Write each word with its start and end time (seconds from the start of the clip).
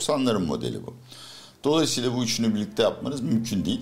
90'ların 0.00 0.46
modeli 0.46 0.86
bu. 0.86 0.94
Dolayısıyla 1.64 2.16
bu 2.16 2.24
üçünü 2.24 2.54
birlikte 2.54 2.82
yapmanız 2.82 3.20
mümkün 3.20 3.64
değil. 3.64 3.80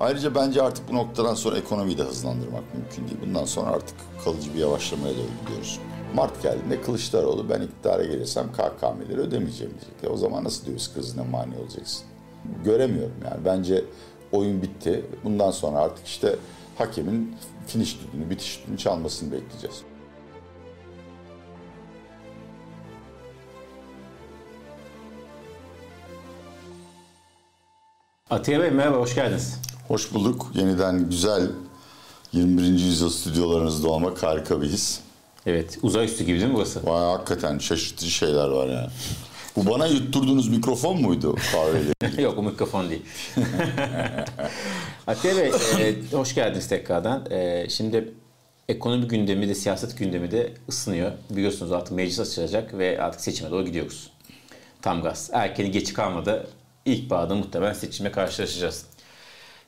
Ayrıca 0.00 0.34
bence 0.34 0.62
artık 0.62 0.88
bu 0.90 0.94
noktadan 0.94 1.34
sonra 1.34 1.58
ekonomiyi 1.58 1.98
de 1.98 2.02
hızlandırmak 2.02 2.74
mümkün 2.74 3.08
değil. 3.08 3.20
Bundan 3.26 3.44
sonra 3.44 3.70
artık 3.70 3.96
kalıcı 4.24 4.54
bir 4.54 4.58
yavaşlamaya 4.58 5.14
doğru 5.14 5.26
gidiyoruz. 5.44 5.78
Mart 6.14 6.42
geldiğinde 6.42 6.82
Kılıçdaroğlu 6.82 7.50
ben 7.50 7.60
iktidara 7.60 8.04
gelirsem 8.04 8.52
KKM'leri 8.52 9.20
ödemeyeceğim 9.20 9.72
diyecek. 9.72 10.04
E 10.04 10.08
o 10.08 10.16
zaman 10.16 10.44
nasıl 10.44 10.66
döviz 10.66 10.94
krizine 10.94 11.22
mani 11.22 11.56
olacaksın? 11.58 12.04
Göremiyorum 12.64 13.16
yani. 13.24 13.44
Bence 13.44 13.84
oyun 14.32 14.62
bitti. 14.62 15.06
Bundan 15.24 15.50
sonra 15.50 15.78
artık 15.78 16.06
işte 16.06 16.36
hakemin 16.78 17.36
finish 17.66 17.98
düdüğünü, 18.00 18.30
bitiş 18.30 18.62
düdüğünü 18.62 18.78
çalmasını 18.78 19.32
bekleyeceğiz. 19.32 19.82
Atiye 28.32 28.60
Bey 28.60 28.70
merhaba, 28.70 28.96
hoş 28.96 29.14
geldiniz. 29.14 29.60
Hoş 29.88 30.14
bulduk. 30.14 30.52
Yeniden 30.54 31.10
güzel 31.10 31.50
21. 32.32 32.62
yüzyıl 32.62 33.10
stüdyolarınızda 33.10 33.88
olmak 33.88 34.22
harika 34.22 34.62
bir 34.62 34.68
his. 34.68 35.00
Evet, 35.46 35.78
uzay 35.82 36.04
üstü 36.04 36.24
gibi 36.24 36.38
değil 36.38 36.50
mi 36.50 36.56
burası? 36.56 36.86
Vay 36.86 37.02
hakikaten 37.04 37.58
şaşırtıcı 37.58 38.10
şeyler 38.10 38.48
var 38.48 38.66
yani. 38.66 38.88
Bu 39.56 39.70
bana 39.70 39.86
yutturduğunuz 39.86 40.48
mikrofon 40.48 41.00
muydu 41.00 41.36
kahveyle? 41.52 42.22
Yok 42.22 42.38
o 42.38 42.42
mikrofon 42.42 42.90
değil. 42.90 43.02
Atiye 45.06 45.36
Bey 45.36 45.52
e, 45.78 46.16
hoş 46.16 46.34
geldiniz 46.34 46.68
tekrardan. 46.68 47.30
E, 47.30 47.66
şimdi 47.68 48.14
ekonomi 48.68 49.08
gündemi 49.08 49.48
de 49.48 49.54
siyaset 49.54 49.98
gündemi 49.98 50.30
de 50.30 50.52
ısınıyor. 50.68 51.12
Biliyorsunuz 51.30 51.72
artık 51.72 51.92
meclis 51.92 52.20
açılacak 52.20 52.78
ve 52.78 53.02
artık 53.02 53.20
seçime 53.20 53.50
doğru 53.50 53.64
gidiyoruz. 53.64 54.10
Tam 54.82 55.02
gaz. 55.02 55.30
Erkeni 55.32 55.70
geç 55.70 55.92
kalmadı. 55.92 56.46
İlk 56.84 57.10
bağda 57.10 57.34
muhtemelen 57.34 57.72
seçime 57.72 58.12
karşılaşacağız. 58.12 58.86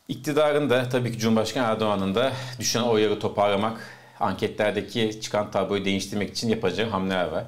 İktidarın 0.09 0.71
da 0.71 0.89
tabii 0.89 1.13
ki 1.13 1.19
Cumhurbaşkanı 1.19 1.67
Erdoğan'ın 1.67 2.15
da 2.15 2.33
düşen 2.59 2.83
oyları 2.83 3.21
toparlamak, 3.21 3.81
anketlerdeki 4.21 5.21
çıkan 5.21 5.51
tabloyu 5.51 5.85
değiştirmek 5.85 6.31
için 6.31 6.49
yapacağı 6.49 6.89
hamleler 6.89 7.29
var. 7.29 7.45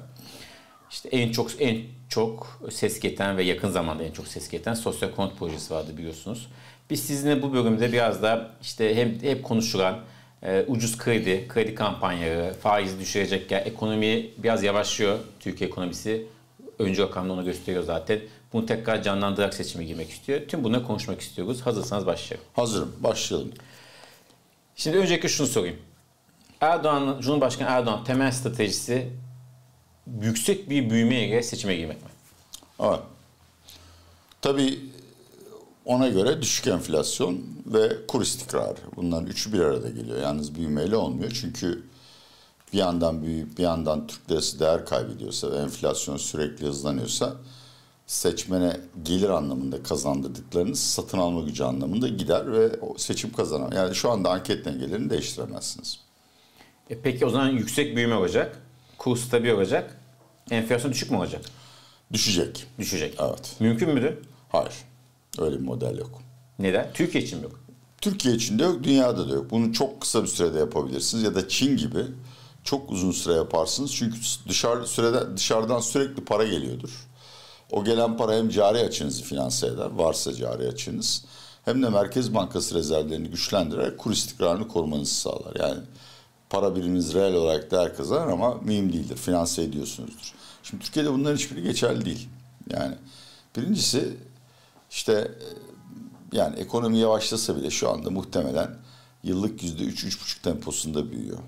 İşte 0.91 1.09
en 1.09 1.31
çok 1.31 1.61
en 1.61 1.81
çok 2.09 2.59
ses 2.71 2.99
getiren 2.99 3.37
ve 3.37 3.43
yakın 3.43 3.69
zamanda 3.69 4.03
en 4.03 4.11
çok 4.11 4.27
ses 4.27 4.49
getiren 4.49 4.73
sosyal 4.73 5.11
konut 5.11 5.39
projesi 5.39 5.73
vardı 5.73 5.97
biliyorsunuz. 5.97 6.47
Biz 6.89 7.03
sizinle 7.03 7.41
bu 7.41 7.53
bölümde 7.53 7.91
biraz 7.91 8.21
da 8.23 8.51
işte 8.61 8.95
hem 8.95 9.21
hep 9.21 9.43
konuşulan 9.43 9.99
e, 10.43 10.65
ucuz 10.67 10.97
kredi, 10.97 11.47
kredi 11.47 11.75
kampanyaları, 11.75 12.53
faizi 12.53 12.99
düşürecek 12.99 13.51
yani 13.51 13.61
ekonomi 13.61 14.29
biraz 14.37 14.63
yavaşlıyor. 14.63 15.19
Türkiye 15.39 15.69
ekonomisi 15.69 16.25
öncü 16.79 17.01
rakamda 17.01 17.33
onu 17.33 17.45
gösteriyor 17.45 17.83
zaten. 17.83 18.19
Bunu 18.53 18.65
tekrar 18.65 19.03
canlandırarak 19.03 19.53
seçime 19.53 19.83
girmek 19.83 20.09
istiyor. 20.09 20.47
Tüm 20.47 20.63
bunları 20.63 20.83
konuşmak 20.83 21.21
istiyoruz. 21.21 21.61
Hazırsanız 21.61 22.05
başlayalım. 22.05 22.47
Hazırım. 22.53 22.95
Başlayalım. 22.99 23.51
Şimdi 24.75 24.97
öncelikle 24.97 25.29
şunu 25.29 25.47
sorayım. 25.47 25.77
Erdoğan, 26.61 27.17
Cumhurbaşkanı 27.21 27.67
Erdoğan 27.69 28.03
temel 28.03 28.31
stratejisi 28.31 29.09
yüksek 30.21 30.69
bir 30.69 30.89
büyümeye 30.89 31.43
seçime 31.43 31.75
girmek 31.75 31.97
mi? 32.03 32.09
Evet. 32.79 32.99
Tabii 34.41 34.79
ona 35.85 36.07
göre 36.07 36.41
düşük 36.41 36.67
enflasyon 36.67 37.41
ve 37.65 38.05
kur 38.07 38.21
istikrarı. 38.21 38.77
Bunların 38.95 39.27
üçü 39.27 39.53
bir 39.53 39.59
arada 39.59 39.89
geliyor. 39.89 40.21
Yalnız 40.21 40.55
büyümeyle 40.55 40.95
olmuyor. 40.95 41.31
Çünkü 41.41 41.83
bir 42.73 42.77
yandan 42.77 43.23
büyüyüp 43.23 43.57
bir 43.57 43.63
yandan 43.63 44.07
Türk 44.07 44.31
lirası 44.31 44.59
değer 44.59 44.85
kaybediyorsa 44.85 45.51
ve 45.51 45.57
enflasyon 45.57 46.17
sürekli 46.17 46.65
hızlanıyorsa 46.65 47.33
seçmene 48.07 48.77
gelir 49.03 49.29
anlamında 49.29 49.83
kazandırdıklarınız 49.83 50.79
satın 50.79 51.17
alma 51.17 51.41
gücü 51.41 51.63
anlamında 51.63 52.07
gider 52.07 52.51
ve 52.51 52.79
o 52.81 52.97
seçim 52.97 53.33
kazanır. 53.33 53.73
Yani 53.73 53.95
şu 53.95 54.11
anda 54.11 54.29
anket 54.29 54.65
dengelerini 54.65 55.09
değiştiremezsiniz. 55.09 55.99
E 56.89 57.01
peki 57.01 57.25
o 57.25 57.29
zaman 57.29 57.49
yüksek 57.49 57.95
büyüme 57.95 58.15
olacak, 58.15 58.61
kur 58.97 59.17
stabil 59.17 59.49
olacak, 59.49 60.01
enflasyon 60.51 60.91
düşük 60.91 61.11
mü 61.11 61.17
olacak? 61.17 61.41
Düşecek. 62.13 62.65
Düşecek. 62.79 63.15
Evet. 63.19 63.55
Mümkün 63.59 63.89
müdür? 63.89 64.13
Hayır. 64.49 64.73
Öyle 65.39 65.55
bir 65.55 65.65
model 65.65 65.97
yok. 65.97 66.21
Neden? 66.59 66.93
Türkiye 66.93 67.23
için 67.23 67.39
mi 67.39 67.43
yok? 67.43 67.59
Türkiye 68.01 68.35
için 68.35 68.59
de 68.59 68.63
yok, 68.63 68.83
dünyada 68.83 69.29
da 69.29 69.33
yok. 69.33 69.51
Bunu 69.51 69.73
çok 69.73 70.01
kısa 70.01 70.23
bir 70.23 70.27
sürede 70.27 70.59
yapabilirsiniz 70.59 71.23
ya 71.23 71.35
da 71.35 71.47
Çin 71.47 71.77
gibi 71.77 72.05
çok 72.63 72.91
uzun 72.91 73.11
süre 73.11 73.33
yaparsınız. 73.33 73.95
Çünkü 73.95 74.17
dışarı 74.49 74.87
sürede 74.87 75.37
dışarıdan 75.37 75.79
sürekli 75.79 76.25
para 76.25 76.43
geliyordur. 76.43 77.07
O 77.71 77.83
gelen 77.83 78.17
para 78.17 78.35
hem 78.35 78.49
cari 78.49 78.79
açınızı 78.79 79.23
finanse 79.23 79.67
eder, 79.67 79.91
varsa 79.91 80.33
cari 80.33 80.67
açınız. 80.67 81.25
Hem 81.65 81.83
de 81.83 81.89
Merkez 81.89 82.33
Bankası 82.33 82.75
rezervlerini 82.75 83.27
güçlendirerek 83.27 83.97
kur 83.97 84.11
istikrarını 84.11 84.67
korumanızı 84.67 85.15
sağlar. 85.15 85.55
Yani 85.59 85.79
para 86.49 86.75
biriminiz 86.75 87.13
reel 87.13 87.33
olarak 87.33 87.71
değer 87.71 87.95
kazanır 87.95 88.27
ama 88.27 88.55
mühim 88.55 88.93
değildir, 88.93 89.17
finanse 89.17 89.63
ediyorsunuzdur. 89.63 90.33
Şimdi 90.63 90.83
Türkiye'de 90.83 91.13
bunların 91.13 91.35
hiçbiri 91.35 91.63
geçerli 91.63 92.05
değil. 92.05 92.29
Yani 92.69 92.95
birincisi 93.57 94.17
işte 94.91 95.31
yani 96.31 96.55
ekonomi 96.59 96.97
yavaşlasa 96.97 97.55
bile 97.55 97.69
şu 97.69 97.89
anda 97.89 98.09
muhtemelen 98.09 98.75
yıllık 99.23 99.63
yüzde 99.63 99.83
üç, 99.83 100.03
üç 100.03 100.21
buçuk 100.21 100.43
temposunda 100.43 101.11
büyüyor. 101.11 101.39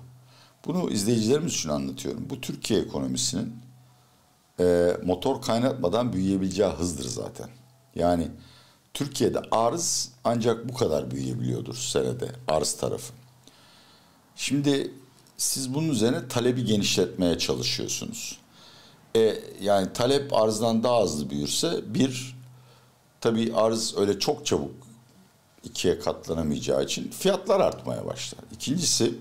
Bunu 0.66 0.90
izleyicilerimiz 0.90 1.52
için 1.54 1.68
anlatıyorum. 1.68 2.26
Bu 2.30 2.40
Türkiye 2.40 2.80
ekonomisinin 2.80 3.56
e, 4.60 4.96
motor 5.04 5.42
kaynatmadan 5.42 6.12
büyüyebileceği 6.12 6.68
hızdır 6.68 7.08
zaten. 7.08 7.48
Yani 7.94 8.28
Türkiye'de 8.94 9.40
arz 9.50 10.08
ancak 10.24 10.68
bu 10.68 10.74
kadar 10.74 11.10
büyüyebiliyordur 11.10 11.74
senede 11.74 12.28
arz 12.48 12.72
tarafı. 12.72 13.12
Şimdi 14.36 14.94
siz 15.36 15.74
bunun 15.74 15.88
üzerine 15.88 16.28
talebi 16.28 16.64
genişletmeye 16.64 17.38
çalışıyorsunuz. 17.38 18.38
E, 19.16 19.36
yani 19.60 19.92
talep 19.92 20.34
arzdan 20.34 20.82
daha 20.82 21.02
hızlı 21.02 21.30
büyürse 21.30 21.94
bir 21.94 22.36
tabii 23.20 23.54
arz 23.54 23.96
öyle 23.96 24.18
çok 24.18 24.46
çabuk 24.46 24.74
ikiye 25.64 25.98
katlanamayacağı 25.98 26.84
için 26.84 27.10
fiyatlar 27.10 27.60
artmaya 27.60 28.06
başlar. 28.06 28.40
İkincisi 28.52 29.14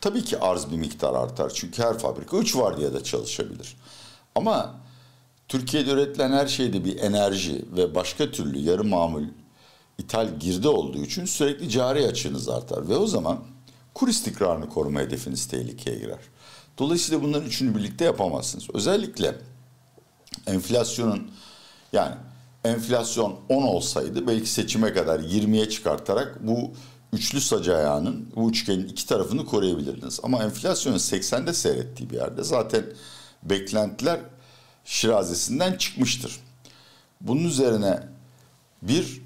tabii 0.00 0.24
ki 0.24 0.38
arz 0.38 0.70
bir 0.70 0.76
miktar 0.76 1.14
artar. 1.14 1.50
Çünkü 1.54 1.82
her 1.82 1.98
fabrika 1.98 2.36
üç 2.36 2.56
var 2.56 2.76
diye 2.76 2.94
de 2.94 3.02
çalışabilir. 3.02 3.76
Ama 4.36 4.74
Türkiye'de 5.48 5.90
üretilen 5.90 6.32
her 6.32 6.46
şeyde 6.46 6.84
bir 6.84 6.98
enerji 6.98 7.64
ve 7.76 7.94
başka 7.94 8.30
türlü 8.30 8.58
yarı 8.58 8.84
mamul 8.84 9.24
ithal 9.98 10.38
girdi 10.38 10.68
olduğu 10.68 10.98
için 10.98 11.24
sürekli 11.24 11.68
cari 11.68 12.06
açığınız 12.06 12.48
artar. 12.48 12.88
Ve 12.88 12.96
o 12.96 13.06
zaman 13.06 13.38
kur 13.94 14.08
istikrarını 14.08 14.68
koruma 14.68 15.00
hedefiniz 15.00 15.46
tehlikeye 15.46 15.98
girer. 15.98 16.18
Dolayısıyla 16.78 17.22
bunların 17.22 17.46
üçünü 17.46 17.74
birlikte 17.74 18.04
yapamazsınız. 18.04 18.66
Özellikle 18.74 19.34
enflasyonun 20.46 21.30
yani 21.92 22.14
enflasyon 22.64 23.36
10 23.48 23.62
olsaydı 23.62 24.26
belki 24.26 24.50
seçime 24.50 24.92
kadar 24.92 25.20
20'ye 25.20 25.68
çıkartarak 25.68 26.46
bu 26.46 26.70
üçlü 27.12 27.40
sac 27.40 27.68
ayağının 27.68 28.28
bu 28.36 28.50
üçgenin 28.50 28.88
iki 28.88 29.06
tarafını 29.06 29.46
koruyabilirdiniz. 29.46 30.20
Ama 30.22 30.44
enflasyonun 30.44 30.98
80'de 30.98 31.52
seyrettiği 31.52 32.10
bir 32.10 32.16
yerde 32.16 32.44
zaten 32.44 32.84
beklentiler 33.42 34.20
şirazesinden 34.84 35.76
çıkmıştır. 35.76 36.40
Bunun 37.20 37.44
üzerine 37.44 38.02
bir 38.82 39.22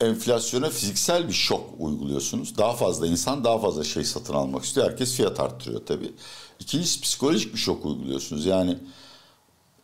enflasyona 0.00 0.70
fiziksel 0.70 1.28
bir 1.28 1.32
şok 1.32 1.70
uyguluyorsunuz. 1.78 2.58
Daha 2.58 2.72
fazla 2.72 3.06
insan 3.06 3.44
daha 3.44 3.58
fazla 3.58 3.84
şey 3.84 4.04
satın 4.04 4.34
almak 4.34 4.64
istiyor. 4.64 4.90
Herkes 4.90 5.14
fiyat 5.14 5.40
arttırıyor 5.40 5.86
tabii. 5.86 6.12
İkincisi 6.60 7.00
psikolojik 7.00 7.54
bir 7.54 7.58
şok 7.58 7.86
uyguluyorsunuz. 7.86 8.46
Yani 8.46 8.78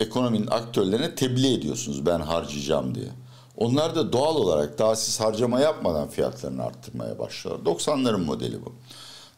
ekonominin 0.00 0.46
aktörlerine 0.46 1.14
tebliğ 1.14 1.54
ediyorsunuz 1.54 2.06
ben 2.06 2.20
harcayacağım 2.20 2.94
diye. 2.94 3.08
Onlar 3.56 3.94
da 3.94 4.12
doğal 4.12 4.36
olarak 4.36 4.78
daha 4.78 4.96
siz 4.96 5.20
harcama 5.20 5.60
yapmadan 5.60 6.08
fiyatlarını 6.08 6.64
arttırmaya 6.64 7.18
başlıyorlar. 7.18 7.72
90'ların 7.72 8.24
modeli 8.24 8.64
bu. 8.64 8.72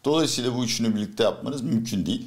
Dolayısıyla 0.04 0.56
bu 0.56 0.64
üçünü 0.64 0.94
birlikte 0.94 1.24
yapmanız 1.24 1.62
mümkün 1.62 2.06
değil. 2.06 2.26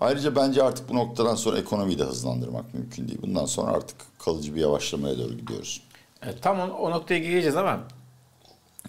Ayrıca 0.00 0.36
bence 0.36 0.62
artık 0.62 0.88
bu 0.88 0.94
noktadan 0.94 1.34
sonra 1.34 1.58
ekonomiyi 1.58 1.98
de 1.98 2.04
hızlandırmak 2.04 2.74
mümkün 2.74 3.08
değil. 3.08 3.18
Bundan 3.22 3.46
sonra 3.46 3.72
artık 3.72 3.96
kalıcı 4.18 4.54
bir 4.54 4.60
yavaşlamaya 4.60 5.18
doğru 5.18 5.34
gidiyoruz. 5.34 5.82
E, 6.22 6.36
tam 6.36 6.60
o, 6.60 6.64
o 6.64 6.90
noktaya 6.90 7.18
gireceğiz 7.18 7.56
ama 7.56 7.80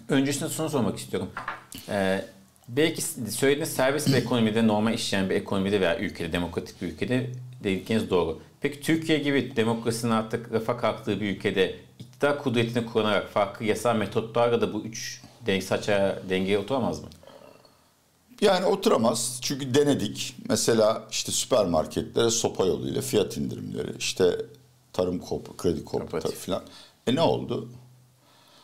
öncesinde 0.08 0.50
şunu 0.50 0.70
sormak 0.70 0.98
istiyorum. 0.98 1.30
E, 1.88 2.24
belki 2.68 3.02
söylediğiniz 3.32 3.72
serbest 3.72 4.08
bir 4.08 4.14
ekonomide, 4.14 4.66
normal 4.66 4.94
işleyen 4.94 5.30
bir 5.30 5.34
ekonomide 5.34 5.80
veya 5.80 5.98
ülkede, 5.98 6.32
demokratik 6.32 6.82
bir 6.82 6.86
ülkede 6.86 7.30
dedikleriniz 7.64 8.10
doğru. 8.10 8.38
Peki 8.60 8.80
Türkiye 8.80 9.18
gibi 9.18 9.56
demokrasinin 9.56 10.12
artık 10.12 10.52
rafa 10.52 10.76
kalktığı 10.76 11.20
bir 11.20 11.36
ülkede 11.36 11.76
iktidar 11.98 12.42
kudretini 12.42 12.86
kullanarak 12.86 13.28
farklı 13.28 13.64
yasal 13.64 13.96
metotlarla 13.96 14.60
da 14.60 14.74
bu 14.74 14.80
üç 14.80 15.20
denge 15.46 15.62
saça 15.62 16.22
dengeye 16.28 16.58
oturamaz 16.58 17.00
mı? 17.00 17.08
Yani 18.42 18.66
oturamaz. 18.66 19.38
Çünkü 19.42 19.74
denedik. 19.74 20.36
Mesela 20.48 21.02
işte 21.10 21.32
süpermarketlere 21.32 22.30
sopa 22.30 22.66
yoluyla 22.66 23.02
fiyat 23.02 23.36
indirimleri, 23.36 23.96
işte 23.98 24.36
Tarım 24.92 25.18
Ko- 25.18 25.56
Kredi 25.56 25.84
Kooperatif 25.84 26.46
falan. 26.46 26.62
E 27.06 27.14
ne 27.14 27.20
oldu? 27.20 27.68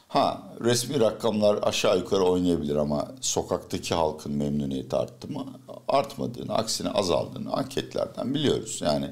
Ha 0.09 0.43
resmi 0.61 1.01
rakamlar 1.01 1.59
aşağı 1.63 1.99
yukarı 1.99 2.23
oynayabilir 2.25 2.77
ama 2.77 3.09
sokaktaki 3.21 3.95
halkın 3.95 4.33
memnuniyeti 4.33 4.97
arttı 4.97 5.29
mı? 5.29 5.47
Artmadığını, 5.89 6.55
aksine 6.55 6.91
azaldığını 6.91 7.53
anketlerden 7.53 8.35
biliyoruz. 8.35 8.81
Yani 8.85 9.11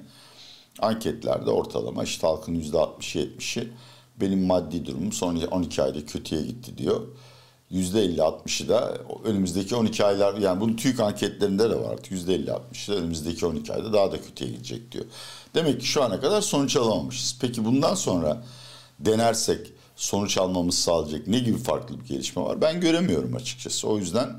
anketlerde 0.79 1.51
ortalama 1.51 2.05
işte 2.05 2.27
halkın 2.27 2.55
%60-70'i 2.55 3.73
benim 4.21 4.47
maddi 4.47 4.87
durumum 4.87 5.13
son 5.13 5.37
12 5.37 5.83
ayda 5.83 6.07
kötüye 6.07 6.43
gitti 6.43 6.79
diyor. 6.79 7.01
%50-60'ı 7.73 8.69
da 8.69 8.99
önümüzdeki 9.25 9.77
12 9.77 10.05
aylar 10.05 10.35
yani 10.35 10.61
bunun 10.61 10.77
TÜİK 10.77 11.01
anketlerinde 11.01 11.71
de 11.71 11.81
var. 11.81 11.97
%50-60'ı 11.97 12.95
da 12.95 12.99
önümüzdeki 12.99 13.47
12 13.47 13.73
ayda 13.73 13.93
daha 13.93 14.13
da 14.13 14.23
kötüye 14.23 14.51
gidecek 14.51 14.93
diyor. 14.93 15.05
Demek 15.55 15.81
ki 15.81 15.87
şu 15.87 16.03
ana 16.03 16.21
kadar 16.21 16.41
sonuç 16.41 16.77
alamamışız. 16.77 17.39
Peki 17.41 17.65
bundan 17.65 17.95
sonra 17.95 18.43
denersek 19.01 19.73
sonuç 19.97 20.39
almamız 20.39 20.79
sağlayacak 20.79 21.27
ne 21.27 21.39
gibi 21.39 21.59
farklı 21.59 22.01
bir 22.01 22.05
gelişme 22.05 22.43
var? 22.43 22.61
Ben 22.61 22.81
göremiyorum 22.81 23.37
açıkçası. 23.37 23.89
O 23.89 23.99
yüzden 23.99 24.37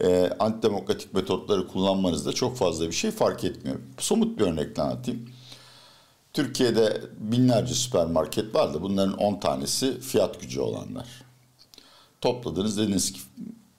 e, 0.00 0.30
antidemokratik 0.38 1.14
metotları 1.14 1.68
kullanmanızda 1.68 2.32
çok 2.32 2.56
fazla 2.56 2.86
bir 2.86 2.92
şey 2.92 3.10
fark 3.10 3.44
etmiyor. 3.44 3.76
Somut 3.98 4.38
bir 4.38 4.44
örnekle 4.44 4.82
anlatayım. 4.82 5.28
Türkiye'de 6.32 7.00
binlerce 7.18 7.74
süpermarket 7.74 8.54
var 8.54 8.74
da 8.74 8.82
bunların 8.82 9.18
10 9.18 9.40
tanesi 9.40 10.00
fiyat 10.00 10.40
gücü 10.40 10.60
olanlar. 10.60 11.06
Topladınız 12.24 12.78
dediniz 12.78 13.12
ki 13.12 13.20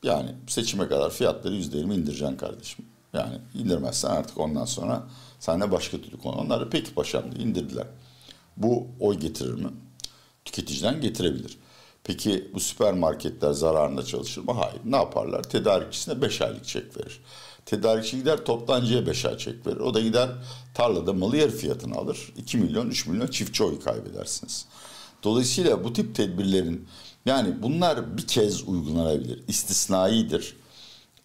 yani 0.03 0.36
seçime 0.47 0.88
kadar 0.88 1.12
fiyatları 1.12 1.56
%20 1.56 1.94
indireceksin 1.94 2.38
kardeşim. 2.38 2.86
Yani 3.13 3.38
indirmezsen 3.53 4.09
artık 4.09 4.38
ondan 4.38 4.65
sonra 4.65 5.03
seninle 5.39 5.71
başka 5.71 5.97
türlü 5.97 6.18
konu. 6.18 6.36
Onlar 6.36 6.62
da 6.62 6.69
peki 6.69 6.94
paşam 6.94 7.31
diye 7.31 7.45
indirdiler. 7.45 7.88
Bu 8.57 8.88
oy 9.00 9.19
getirir 9.19 9.53
mi? 9.53 9.69
Tüketiciden 10.45 11.01
getirebilir. 11.01 11.57
Peki 12.03 12.51
bu 12.53 12.59
süpermarketler 12.59 13.51
zararında 13.51 14.06
çalışır 14.06 14.42
mı? 14.42 14.51
Hayır. 14.51 14.81
Ne 14.86 14.95
yaparlar? 14.95 15.44
Tedarikçisine 15.44 16.21
5 16.21 16.41
aylık 16.41 16.65
çek 16.65 16.98
verir. 16.98 17.21
Tedarikçi 17.65 18.18
gider 18.18 18.45
toptancıya 18.45 19.07
5 19.07 19.25
ay 19.25 19.38
çek 19.38 19.68
verir. 19.68 19.80
O 19.80 19.94
da 19.94 20.00
gider 20.00 20.30
tarlada 20.74 21.13
malı 21.13 21.38
yarı 21.38 21.51
fiyatını 21.51 21.95
alır. 21.95 22.33
2 22.38 22.57
milyon 22.57 22.89
3 22.89 23.07
milyon 23.07 23.27
çiftçi 23.27 23.63
oy 23.63 23.80
kaybedersiniz. 23.80 24.65
Dolayısıyla 25.25 25.83
bu 25.83 25.94
tip 25.94 26.16
tedbirlerin 26.16 26.88
yani 27.25 27.63
bunlar 27.63 28.18
bir 28.18 28.27
kez 28.27 28.68
uygulanabilir. 28.68 29.44
İstisnaidir. 29.48 30.56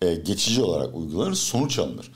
E, 0.02 0.14
geçici 0.14 0.62
olarak 0.62 0.94
uygulanır, 0.94 1.34
sonuç 1.34 1.78
alınır. 1.78 2.12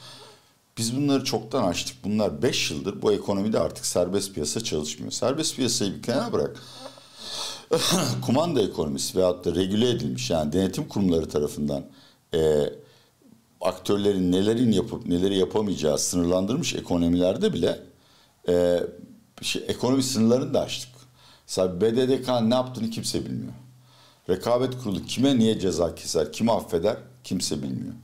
Biz 0.79 0.97
bunları 0.97 1.25
çoktan 1.25 1.65
açtık. 1.65 1.97
Bunlar 2.05 2.43
5 2.43 2.71
yıldır 2.71 3.03
bu 3.03 3.13
ekonomide 3.13 3.59
artık 3.59 3.87
serbest 3.87 4.35
piyasa 4.35 4.65
çalışmıyor. 4.65 5.13
Serbest 5.13 5.57
piyasayı 5.57 5.95
bir 5.95 6.03
kenara 6.03 6.33
bırak. 6.33 6.63
Kumanda 8.27 8.63
ekonomisi 8.63 9.19
veyahut 9.19 9.45
da 9.45 9.55
regüle 9.55 9.91
edilmiş 9.91 10.31
yani 10.31 10.53
denetim 10.53 10.89
kurumları 10.89 11.29
tarafından 11.29 11.85
e, 12.35 12.71
aktörlerin 13.61 14.33
nelerin 14.33 14.73
yapıp 14.73 15.07
neleri 15.07 15.39
yapamayacağı 15.39 15.99
sınırlandırmış 15.99 16.75
ekonomilerde 16.75 17.53
bile 17.53 17.81
e, 18.49 18.81
şey, 19.43 19.65
ekonomi 19.69 20.03
sınırlarını 20.03 20.55
da 20.55 20.61
açtık. 20.61 20.94
Mesela 21.49 21.81
BDDK 21.81 22.29
ne 22.43 22.55
yaptığını 22.55 22.91
kimse 22.91 23.25
bilmiyor. 23.25 23.53
Rekabet 24.29 24.79
kurulu 24.83 25.05
kime 25.05 25.39
niye 25.39 25.59
ceza 25.59 25.95
keser, 25.95 26.33
kimi 26.33 26.53
affeder 26.53 26.97
kimse 27.25 27.63
bilmiyor. 27.63 27.95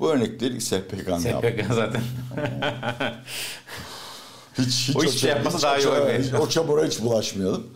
Bu 0.00 0.10
örnekleri 0.10 0.60
SPK 0.60 1.08
ne 1.24 1.30
yaptı? 1.30 1.54
SPK 1.58 1.74
zaten. 1.74 2.02
Hiç, 4.58 4.88
hiç 4.88 4.96
O 4.96 5.02
hiçbir 5.02 5.18
şey 5.18 5.30
yapmasa 5.30 5.62
daha 5.62 5.78
iyi 5.78 5.88
o, 5.88 5.90
olur. 5.90 6.10
hiç, 6.18 6.34
o 6.34 6.48
çamura 6.48 6.84
hiç 6.86 7.02
bulaşmayalım. 7.02 7.66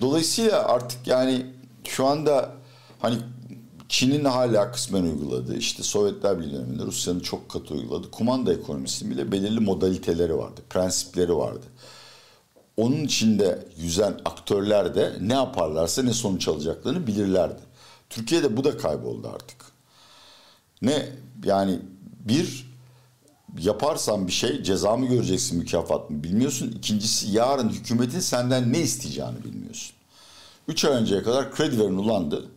Dolayısıyla 0.00 0.64
artık 0.64 1.06
yani 1.06 1.46
şu 1.84 2.06
anda 2.06 2.50
hani 3.00 3.16
Çin'in 3.88 4.24
hala 4.24 4.72
kısmen 4.72 5.02
uyguladığı, 5.02 5.56
işte 5.56 5.82
Sovyetler 5.82 6.38
Birliği 6.38 6.52
döneminde 6.54 6.82
Rusya'nın 6.82 7.20
çok 7.20 7.48
katı 7.48 7.74
uyguladığı 7.74 8.10
kumanda 8.10 8.52
ekonomisinin 8.52 9.10
bile 9.10 9.32
belirli 9.32 9.60
modaliteleri 9.60 10.38
vardı, 10.38 10.60
prensipleri 10.70 11.36
vardı. 11.36 11.66
Onun 12.80 13.04
içinde 13.04 13.58
yüzen 13.76 14.14
aktörler 14.24 14.94
de 14.94 15.12
ne 15.20 15.34
yaparlarsa 15.34 16.02
ne 16.02 16.12
sonuç 16.12 16.48
alacaklarını 16.48 17.06
bilirlerdi. 17.06 17.60
Türkiye'de 18.10 18.56
bu 18.56 18.64
da 18.64 18.76
kayboldu 18.76 19.28
artık. 19.34 19.56
Ne 20.82 21.08
yani 21.44 21.78
bir 22.20 22.70
yaparsan 23.58 24.26
bir 24.26 24.32
şey 24.32 24.62
ceza 24.62 24.96
mı 24.96 25.06
göreceksin 25.06 25.58
mükafat 25.58 26.10
mı 26.10 26.24
bilmiyorsun. 26.24 26.72
İkincisi 26.78 27.30
yarın 27.30 27.68
hükümetin 27.68 28.20
senden 28.20 28.72
ne 28.72 28.78
isteyeceğini 28.78 29.44
bilmiyorsun. 29.44 29.96
Üç 30.68 30.84
ay 30.84 30.92
önceye 30.92 31.22
kadar 31.22 31.54
kredi 31.54 31.78
verin 31.78 31.96
ulandı. 31.96 32.48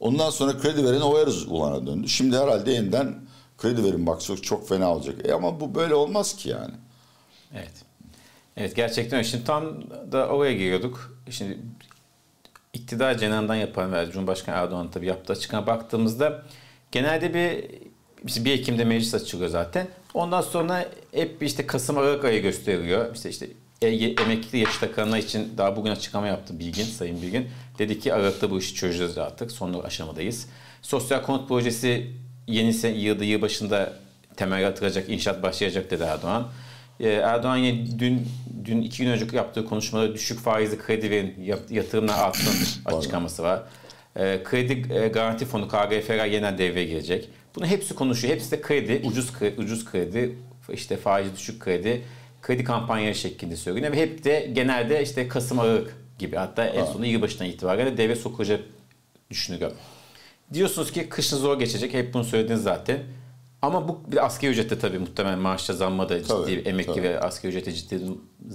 Ondan 0.00 0.30
sonra 0.30 0.58
kredi 0.58 0.84
veren 0.84 1.00
oyarız 1.00 1.48
ulana 1.48 1.86
döndü. 1.86 2.08
Şimdi 2.08 2.36
herhalde 2.36 2.72
yeniden 2.72 3.14
kredi 3.58 3.84
verin 3.84 4.06
bak 4.06 4.22
çok 4.42 4.68
fena 4.68 4.94
olacak. 4.94 5.16
E 5.24 5.32
ama 5.32 5.60
bu 5.60 5.74
böyle 5.74 5.94
olmaz 5.94 6.36
ki 6.36 6.48
yani. 6.48 6.74
Evet. 7.54 7.93
Evet 8.56 8.76
gerçekten. 8.76 9.22
Şimdi 9.22 9.44
tam 9.44 9.82
da 10.12 10.28
oraya 10.28 10.52
giriyorduk. 10.52 11.18
Şimdi 11.30 11.58
iktidar 12.72 13.18
cenahından 13.18 13.54
yapan 13.54 13.92
ve 13.92 14.10
Cumhurbaşkanı 14.12 14.56
Erdoğan 14.56 14.90
tabii 14.90 15.06
yaptığı 15.06 15.32
açıklama 15.32 15.66
baktığımızda 15.66 16.42
genelde 16.92 17.34
bir 17.34 17.64
işte 18.26 18.44
1 18.44 18.52
Ekim'de 18.52 18.84
meclis 18.84 19.14
açılıyor 19.14 19.50
zaten. 19.50 19.88
Ondan 20.14 20.40
sonra 20.40 20.88
hep 21.12 21.42
işte 21.42 21.66
Kasım 21.66 21.98
Aralık 21.98 22.24
ayı 22.24 22.42
gösteriyor. 22.42 23.14
İşte 23.14 23.30
işte 23.30 23.48
e- 23.82 24.22
emekli 24.22 24.58
yaş 24.58 24.78
takanlar 24.78 25.18
için 25.18 25.52
daha 25.58 25.76
bugün 25.76 25.90
açıklama 25.90 26.26
yaptı 26.26 26.58
Bilgin, 26.58 26.84
Sayın 26.84 27.22
Bilgin. 27.22 27.48
Dedi 27.78 28.00
ki 28.00 28.14
Aralık'ta 28.14 28.50
bu 28.50 28.58
işi 28.58 28.74
çözeceğiz 28.74 29.18
artık. 29.18 29.52
Son 29.52 29.82
aşamadayız. 29.82 30.48
Sosyal 30.82 31.22
konut 31.22 31.48
projesi 31.48 32.10
yeni 32.46 32.86
yılda 32.86 33.24
yıl 33.24 33.42
başında 33.42 33.92
temel 34.36 34.68
atılacak, 34.68 35.08
inşaat 35.08 35.42
başlayacak 35.42 35.90
dedi 35.90 36.02
Erdoğan. 36.02 36.48
Ee, 37.00 37.08
Erdoğan 37.08 37.56
yine 37.56 37.98
dün 37.98 38.28
dün 38.64 38.82
iki 38.82 39.02
gün 39.04 39.10
önce 39.10 39.26
yaptığı 39.36 39.64
konuşmada 39.64 40.14
düşük 40.14 40.38
faizli 40.40 40.78
kredi 40.78 41.10
verin, 41.10 41.34
yat- 41.42 41.70
yatırımlar 41.70 42.18
artsın 42.18 42.82
açıklaması 42.84 43.42
var. 43.42 43.62
Ee, 44.16 44.40
kredi 44.44 44.92
e, 44.94 45.08
garanti 45.08 45.44
fonu 45.44 45.68
KGF'ler 45.68 46.26
yeniden 46.26 46.58
devreye 46.58 46.86
girecek. 46.86 47.28
Bunu 47.56 47.66
hepsi 47.66 47.94
konuşuyor. 47.94 48.34
Hepsi 48.34 48.50
de 48.50 48.60
kredi, 48.60 49.00
ucuz 49.04 49.32
kredi, 49.32 49.60
ucuz 49.60 49.84
kredi, 49.84 50.38
işte 50.72 50.96
faiz 50.96 51.36
düşük 51.36 51.60
kredi, 51.62 52.02
kredi 52.42 52.64
kampanyaları 52.64 53.14
şeklinde 53.14 53.56
söyleniyor. 53.56 53.92
Ve 53.92 53.96
hep 54.00 54.24
de 54.24 54.50
genelde 54.52 55.02
işte 55.02 55.28
Kasım 55.28 55.58
Aralık 55.58 55.96
gibi 56.18 56.36
hatta 56.36 56.64
en 56.66 56.84
sonu 56.84 57.06
yılbaşından 57.06 57.48
itibaren 57.48 57.86
de 57.86 57.96
devre 57.96 58.16
sokulacak 58.16 58.60
düşünülüyor. 59.30 59.72
Diyorsunuz 60.54 60.92
ki 60.92 61.08
kışın 61.08 61.36
zor 61.36 61.58
geçecek. 61.58 61.94
Hep 61.94 62.14
bunu 62.14 62.24
söylediniz 62.24 62.62
zaten. 62.62 62.98
Ama 63.64 63.88
bu 63.88 64.00
bir 64.06 64.26
asgari 64.26 64.52
ücrette 64.52 64.78
tabii 64.78 64.98
muhtemelen 64.98 65.38
maaşta 65.38 65.72
zamma 65.72 66.08
da 66.08 66.18
ciddi 66.18 66.28
Tabii, 66.28 66.52
emekli 66.52 66.92
tabii. 66.92 67.02
ve 67.02 67.20
asgari 67.20 67.50
ücrete 67.52 67.72
ciddi 67.72 68.00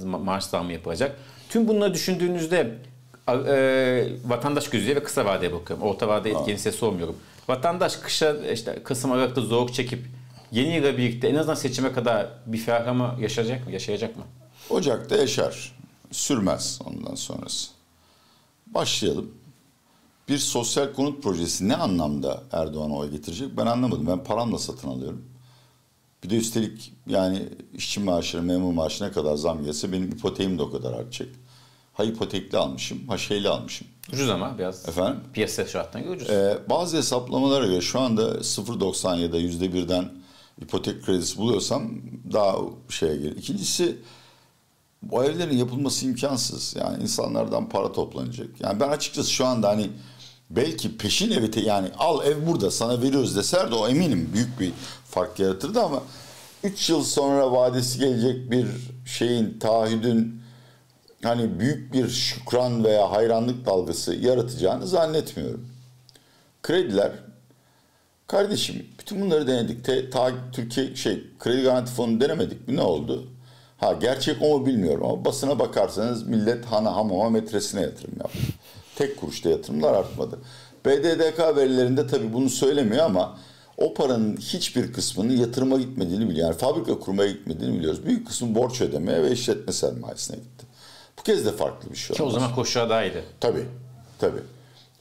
ma- 0.04 0.24
maaş 0.24 0.44
zammı 0.44 0.74
yapılacak. 0.74 1.16
Tüm 1.50 1.68
bunları 1.68 1.94
düşündüğünüzde 1.94 2.78
e, 3.30 4.08
vatandaş 4.26 4.70
gözüyle 4.70 4.96
ve 4.96 5.04
kısa 5.04 5.26
vadeye 5.26 5.54
bakıyorum. 5.54 5.86
Orta 5.86 6.08
vade 6.08 6.30
etkeni 6.32 6.58
size 6.58 6.72
sormuyorum. 6.72 7.16
Vatandaş 7.48 7.96
kışa 7.96 8.36
işte 8.54 8.84
Kasım 8.84 9.12
Aralık'ta 9.12 9.42
zorluk 9.42 9.74
çekip 9.74 10.06
yeni 10.52 10.76
yıla 10.76 10.98
birlikte 10.98 11.28
en 11.28 11.36
azından 11.36 11.56
seçime 11.56 11.92
kadar 11.94 12.28
bir 12.46 12.58
ferahama 12.58 13.16
yaşayacak 13.20 13.66
mı? 13.66 13.72
Yaşayacak 13.72 14.18
mı? 14.18 14.24
Ocak'ta 14.70 15.16
yaşar. 15.16 15.76
Sürmez 16.12 16.80
ondan 16.86 17.16
sonrası. 17.16 17.70
Başlayalım. 18.68 19.32
Bir 20.30 20.38
sosyal 20.38 20.94
konut 20.94 21.24
projesi 21.24 21.70
ne 21.70 21.76
anlamda 21.76 22.44
Erdoğan'a 22.52 22.94
oy 22.94 23.12
getirecek 23.12 23.58
ben 23.58 23.66
anlamadım. 23.66 24.08
Ben 24.08 24.24
paramla 24.24 24.60
satın 24.60 24.88
alıyorum. 24.88 25.26
Bir 26.24 26.30
de 26.30 26.38
üstelik 26.38 26.94
yani 27.08 27.50
işçi 27.74 28.00
maaşına, 28.00 28.42
memur 28.42 28.74
maaşına 28.74 29.12
kadar 29.12 29.36
zam 29.36 29.64
gelse 29.64 29.92
benim 29.92 30.12
ipoteğim 30.12 30.58
de 30.58 30.62
o 30.62 30.72
kadar 30.72 30.94
artacak. 30.94 31.30
Ha 31.94 32.04
ipotekli 32.04 32.58
almışım, 32.58 33.08
ha 33.08 33.18
şeyli 33.18 33.50
almışım. 33.50 33.88
Ucuz 34.14 34.30
ama 34.30 34.58
biraz. 34.58 34.90
Efendim? 34.90 35.20
Piyasa 35.34 35.66
şartlarına 35.68 36.08
göre 36.08 36.16
ucuz. 36.16 36.30
Ee, 36.30 36.60
bazı 36.70 36.98
hesaplamalara 36.98 37.66
göre 37.66 37.82
şu 37.82 38.00
anda 38.00 38.22
0.90 38.22 39.20
ya 39.20 39.32
da 39.32 39.40
%1'den 39.40 40.12
ipotek 40.62 41.06
kredisi 41.06 41.38
buluyorsam 41.38 41.92
daha 42.34 42.56
şeye 42.90 43.18
gelir. 43.18 43.38
İkincisi 43.38 43.98
bu 45.02 45.24
evlerin 45.24 45.58
yapılması 45.58 46.06
imkansız. 46.06 46.76
Yani 46.76 47.04
insanlardan 47.04 47.70
para 47.70 47.92
toplanacak. 47.92 48.62
Yani 48.62 48.80
ben 48.80 48.90
açıkçası 48.90 49.32
şu 49.32 49.46
anda 49.46 49.70
hani 49.70 49.90
belki 50.50 50.98
peşin 50.98 51.32
evi 51.32 51.52
te- 51.52 51.62
yani 51.62 51.88
al 51.98 52.26
ev 52.28 52.48
burada 52.48 52.72
sana 52.72 53.02
veriyoruz 53.02 53.36
deser 53.36 53.72
de 53.72 53.76
o 53.76 53.88
eminim 53.88 54.30
büyük 54.34 54.60
bir 54.60 54.72
fark 55.10 55.40
yaratırdı 55.40 55.82
ama 55.82 56.04
3 56.64 56.90
yıl 56.90 57.04
sonra 57.04 57.52
vadesi 57.52 58.00
gelecek 58.00 58.52
bir 58.52 58.68
şeyin 59.06 59.60
taahhüdün 59.60 60.42
hani 61.24 61.60
büyük 61.60 61.94
bir 61.94 62.10
şükran 62.10 62.84
veya 62.84 63.12
hayranlık 63.12 63.66
dalgası 63.66 64.16
yaratacağını 64.16 64.88
zannetmiyorum. 64.88 65.68
Krediler 66.64 67.12
kardeşim 68.28 68.86
bütün 69.00 69.22
bunları 69.22 69.48
denedik. 69.48 69.86
Te, 69.86 70.10
ta, 70.10 70.32
Türkiye 70.54 70.96
şey 70.96 71.24
kredi 71.40 71.62
garanti 71.64 71.92
fonu 71.92 72.22
denemedik 72.22 72.68
mi? 72.68 72.76
Ne 72.76 72.82
oldu? 72.82 73.28
Ha 73.78 73.94
gerçek 73.94 74.38
o 74.42 74.60
mu 74.60 74.66
bilmiyorum 74.66 75.06
ama 75.06 75.26
basına 75.26 75.60
bakarsanız 75.60 76.28
millet 76.28 76.66
hana 76.66 76.96
hamama 76.96 77.30
metresine 77.30 77.82
yatırım 77.82 78.14
yaptı. 78.20 78.38
Tek 79.00 79.18
kuruşta 79.18 79.50
yatırımlar 79.50 79.94
artmadı. 79.94 80.40
BDDK 80.86 81.40
verilerinde 81.40 82.08
tabii 82.08 82.34
bunu 82.34 82.50
söylemiyor 82.50 83.06
ama 83.06 83.38
o 83.78 83.94
paranın 83.94 84.38
hiçbir 84.38 84.94
kısmının 84.94 85.38
yatırıma 85.38 85.78
gitmediğini 85.78 86.30
biliyor. 86.30 86.48
Yani 86.48 86.58
fabrika 86.58 87.00
kurmaya 87.00 87.32
gitmediğini 87.32 87.80
biliyoruz. 87.80 88.06
Büyük 88.06 88.28
kısmı 88.28 88.56
borç 88.56 88.82
ödemeye 88.82 89.24
ve 89.24 89.32
işletme 89.32 89.74
sermayesine 89.74 90.38
gitti. 90.38 90.66
Bu 91.20 91.24
kez 91.24 91.46
de 91.46 91.52
farklı 91.52 91.92
bir 91.92 91.96
şey 91.96 92.16
Ki 92.16 92.24
o 92.24 92.30
zaman 92.30 92.56
koşuğa 92.56 92.90
daha 92.90 93.04
iyiydi. 93.04 93.24
Tabii. 93.40 93.66
Tabii. 94.20 94.42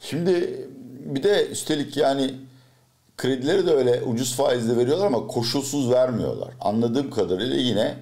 Şimdi 0.01 0.67
bir 1.05 1.23
de 1.23 1.49
üstelik 1.49 1.97
yani 1.97 2.35
kredileri 3.17 3.67
de 3.67 3.73
öyle 3.73 4.03
ucuz 4.03 4.35
faizle 4.35 4.77
veriyorlar 4.77 5.07
ama 5.07 5.27
koşulsuz 5.27 5.91
vermiyorlar. 5.91 6.51
Anladığım 6.61 7.11
kadarıyla 7.11 7.57
yine 7.57 7.95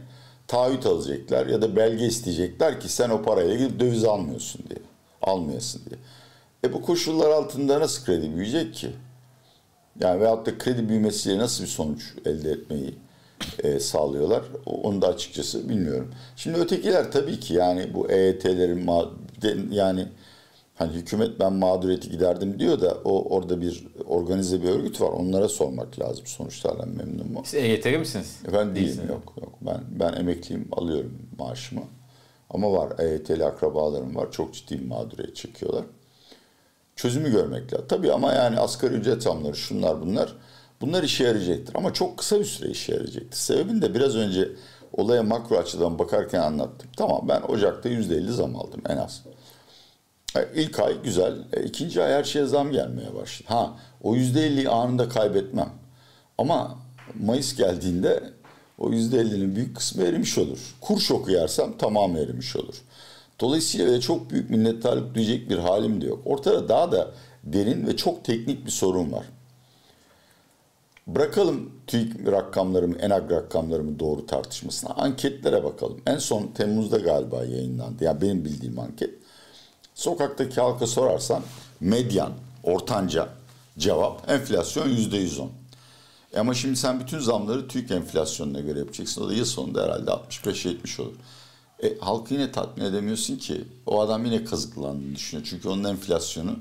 taahhüt 0.49 0.87
alacaklar 0.87 1.47
ya 1.47 1.63
da 1.63 1.77
belge 1.77 2.07
isteyecekler 2.07 2.81
ki 2.81 2.89
sen 2.89 3.11
o 3.11 3.23
parayla 3.23 3.55
gidip 3.55 3.81
döviz 3.81 4.05
almıyorsun 4.05 4.63
diye. 4.71 4.81
Almayasın 5.27 5.83
diye. 5.91 5.99
E 6.65 6.73
bu 6.73 6.83
koşullar 6.83 7.31
altında 7.31 7.81
nasıl 7.81 8.05
kredi 8.05 8.35
büyüyecek 8.37 8.75
ki? 8.75 8.91
Yani 10.01 10.21
veyahut 10.21 10.47
da 10.47 10.59
kredi 10.59 10.89
büyümesiyle 10.89 11.39
nasıl 11.39 11.65
bir 11.65 11.69
sonuç 11.69 12.15
elde 12.27 12.51
etmeyi 12.51 12.95
e, 13.63 13.81
sağlıyorlar? 13.81 14.43
Onu 14.67 15.03
da 15.03 15.09
açıkçası 15.09 15.69
bilmiyorum. 15.69 16.15
Şimdi 16.37 16.59
ötekiler 16.59 17.13
tabii 17.13 17.41
ki 17.41 17.55
yani 17.55 17.95
bu 17.95 18.11
EYT'lerin 18.11 18.91
yani 19.71 20.09
hani 20.75 20.93
hükümet 20.93 21.41
ben 21.41 21.53
mağduriyeti 21.53 22.11
giderdim 22.11 22.59
diyor 22.59 22.81
da 22.81 22.95
o 23.05 23.35
orada 23.37 23.61
bir 23.61 23.87
organize 24.07 24.63
bir 24.63 24.69
örgüt 24.69 25.01
var. 25.01 25.09
Onlara 25.11 25.49
sormak 25.49 26.01
lazım 26.01 26.27
sonuçlardan 26.27 26.89
memnun 26.89 27.33
mu? 27.33 27.43
Siz 27.45 27.55
EYT'li 27.65 27.99
misiniz? 27.99 28.37
Efendim 28.49 28.75
değilim 28.75 28.87
Değilsiniz. 28.87 29.09
yok 29.11 29.33
yok. 29.41 29.53
Ben 29.61 29.81
ben 30.01 30.13
emekliyim 30.13 30.69
alıyorum 30.73 31.19
maaşımı. 31.39 31.83
Ama 32.51 32.73
var 32.73 32.99
EYT'li 32.99 33.45
akrabalarım 33.45 34.17
var. 34.17 34.33
Çok 34.33 34.55
ciddi 34.55 34.81
bir 34.81 34.87
mağduriyet 34.87 35.37
çekiyorlar. 35.37 35.85
Çözümü 36.97 37.31
görmek 37.31 37.73
lazım. 37.73 37.87
Tabii 37.89 38.13
ama 38.13 38.33
yani 38.33 38.59
asgari 38.59 38.95
ücret 38.95 39.23
zamları 39.23 39.57
şunlar 39.57 40.01
bunlar. 40.01 40.37
Bunlar 40.81 41.03
işe 41.03 41.25
yarayacaktır. 41.25 41.75
Ama 41.75 41.93
çok 41.93 42.19
kısa 42.19 42.41
bir 42.41 42.45
süre 42.45 42.71
işe 42.71 42.93
yarayacaktır. 42.93 43.39
Sebebini 43.39 43.83
de 43.83 43.95
biraz 43.95 44.17
önce 44.17 44.49
olaya 44.93 45.23
makro 45.23 45.57
açıdan 45.57 45.99
bakarken 45.99 46.41
anlattım. 46.41 46.91
Tamam 46.97 47.29
ben 47.29 47.41
Ocak'ta 47.41 47.89
%50 47.89 48.31
zam 48.31 48.57
aldım 48.57 48.83
en 48.89 48.97
az. 48.97 49.23
E, 50.37 50.49
İlk 50.55 50.81
ay 50.81 51.03
güzel. 51.03 51.35
E, 51.53 51.63
ikinci 51.63 52.03
ay 52.03 52.13
her 52.13 52.25
şeye 52.25 52.47
zam 52.47 52.71
gelmeye 52.71 53.15
başladı. 53.15 53.49
Ha 53.49 53.77
o 54.03 54.17
%50'yi 54.17 54.69
anında 54.69 55.09
kaybetmem. 55.09 55.71
Ama 56.39 56.79
Mayıs 57.21 57.57
geldiğinde 57.57 58.23
o 58.79 58.91
%50'nin 58.91 59.57
büyük 59.57 59.77
kısmı 59.77 60.03
erimiş 60.03 60.39
olur. 60.39 60.59
Kur 60.81 61.01
şoku 61.01 61.31
yersem 61.31 61.79
tamamı 61.79 62.19
erimiş 62.19 62.57
olur. 62.57 62.75
Dolayısıyla 63.41 63.87
öyle 63.87 64.01
çok 64.01 64.31
büyük 64.31 64.51
minnettarlık 64.51 65.15
duyacak 65.15 65.51
bir 65.51 65.59
halim 65.59 66.01
de 66.01 66.07
yok. 66.07 66.23
Ortada 66.25 66.69
daha 66.69 66.93
da 66.93 67.11
derin 67.45 67.87
ve 67.87 67.97
çok 67.97 68.25
teknik 68.25 68.67
bir 68.67 68.71
sorun 68.71 69.13
var. 69.13 69.25
Bırakalım 71.07 71.71
TÜİK 71.87 72.27
rakamlarımı, 72.27 72.97
ENAG 72.97 73.31
rakamlarımı 73.31 73.99
doğru 73.99 74.27
tartışmasına. 74.27 74.91
Anketlere 74.91 75.65
bakalım. 75.65 76.01
En 76.07 76.19
son 76.19 76.47
Temmuz'da 76.47 76.99
galiba 76.99 77.45
yayınlandı. 77.45 78.05
Yani 78.05 78.21
benim 78.21 78.45
bildiğim 78.45 78.79
anket. 78.79 79.11
Sokaktaki 79.95 80.61
halka 80.61 80.87
sorarsan 80.87 81.43
medyan, 81.81 82.33
ortanca 82.63 83.29
cevap 83.79 84.31
enflasyon 84.31 84.89
yüzde 84.89 85.17
yüz 85.17 85.39
on. 85.39 85.51
E 86.37 86.41
Ama 86.41 86.55
şimdi 86.55 86.77
sen 86.77 87.01
bütün 87.01 87.19
zamları 87.19 87.69
TÜİK 87.69 87.91
enflasyonuna 87.91 88.61
göre 88.61 88.79
yapacaksın. 88.79 89.23
O 89.23 89.29
da 89.29 89.35
yıl 89.35 89.45
sonunda 89.45 89.83
herhalde 89.83 90.11
65-70 90.11 91.03
olur. 91.03 91.15
E, 91.83 91.99
halkı 91.99 92.35
yine 92.35 92.53
tatmin 92.53 92.85
edemiyorsun 92.85 93.37
ki. 93.37 93.65
O 93.87 94.01
adam 94.01 94.25
yine 94.25 94.45
kazıklandığını 94.45 95.17
düşünüyor. 95.17 95.47
Çünkü 95.51 95.69
onun 95.69 95.85
enflasyonu 95.85 96.57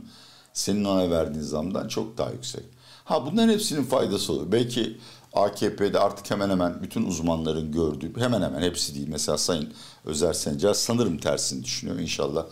senin 0.53 0.86
ona 0.86 1.10
verdiğin 1.10 1.44
zamdan 1.44 1.88
çok 1.88 2.17
daha 2.17 2.32
yüksek. 2.32 2.63
Ha 3.05 3.25
bunların 3.25 3.53
hepsinin 3.53 3.84
faydası 3.84 4.34
olur. 4.34 4.51
Belki 4.51 4.98
AKP'de 5.34 6.00
artık 6.00 6.32
hemen 6.32 6.50
hemen 6.50 6.84
bütün 6.84 7.05
uzmanların 7.05 7.72
gördüğü, 7.72 8.20
hemen 8.20 8.41
hemen 8.41 8.62
hepsi 8.62 8.96
değil. 8.96 9.08
Mesela 9.10 9.38
Sayın 9.38 9.74
Özer 10.05 10.34
Sencer 10.34 10.74
sanırım 10.74 11.17
tersini 11.17 11.63
düşünüyor. 11.63 12.00
İnşallah 12.00 12.46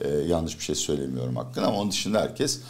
e, 0.00 0.08
yanlış 0.08 0.58
bir 0.58 0.64
şey 0.64 0.74
söylemiyorum 0.74 1.36
hakkında 1.36 1.66
ama 1.66 1.78
onun 1.78 1.90
dışında 1.90 2.20
herkes 2.20 2.60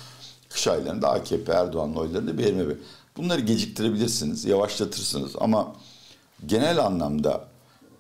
kış 0.49 0.69
aylarında 0.69 1.11
AKP 1.11 1.53
Erdoğan'ın 1.53 1.95
oylarında 1.95 2.39
bir 2.39 2.47
erime. 2.47 2.75
Bunları 3.17 3.41
geciktirebilirsiniz, 3.41 4.45
yavaşlatırsınız 4.45 5.33
ama 5.39 5.77
genel 6.47 6.87
anlamda 6.87 7.49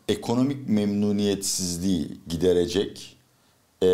ekonomik 0.09 0.69
memnuniyetsizliği 0.69 2.21
giderecek 2.29 3.17
e, 3.83 3.87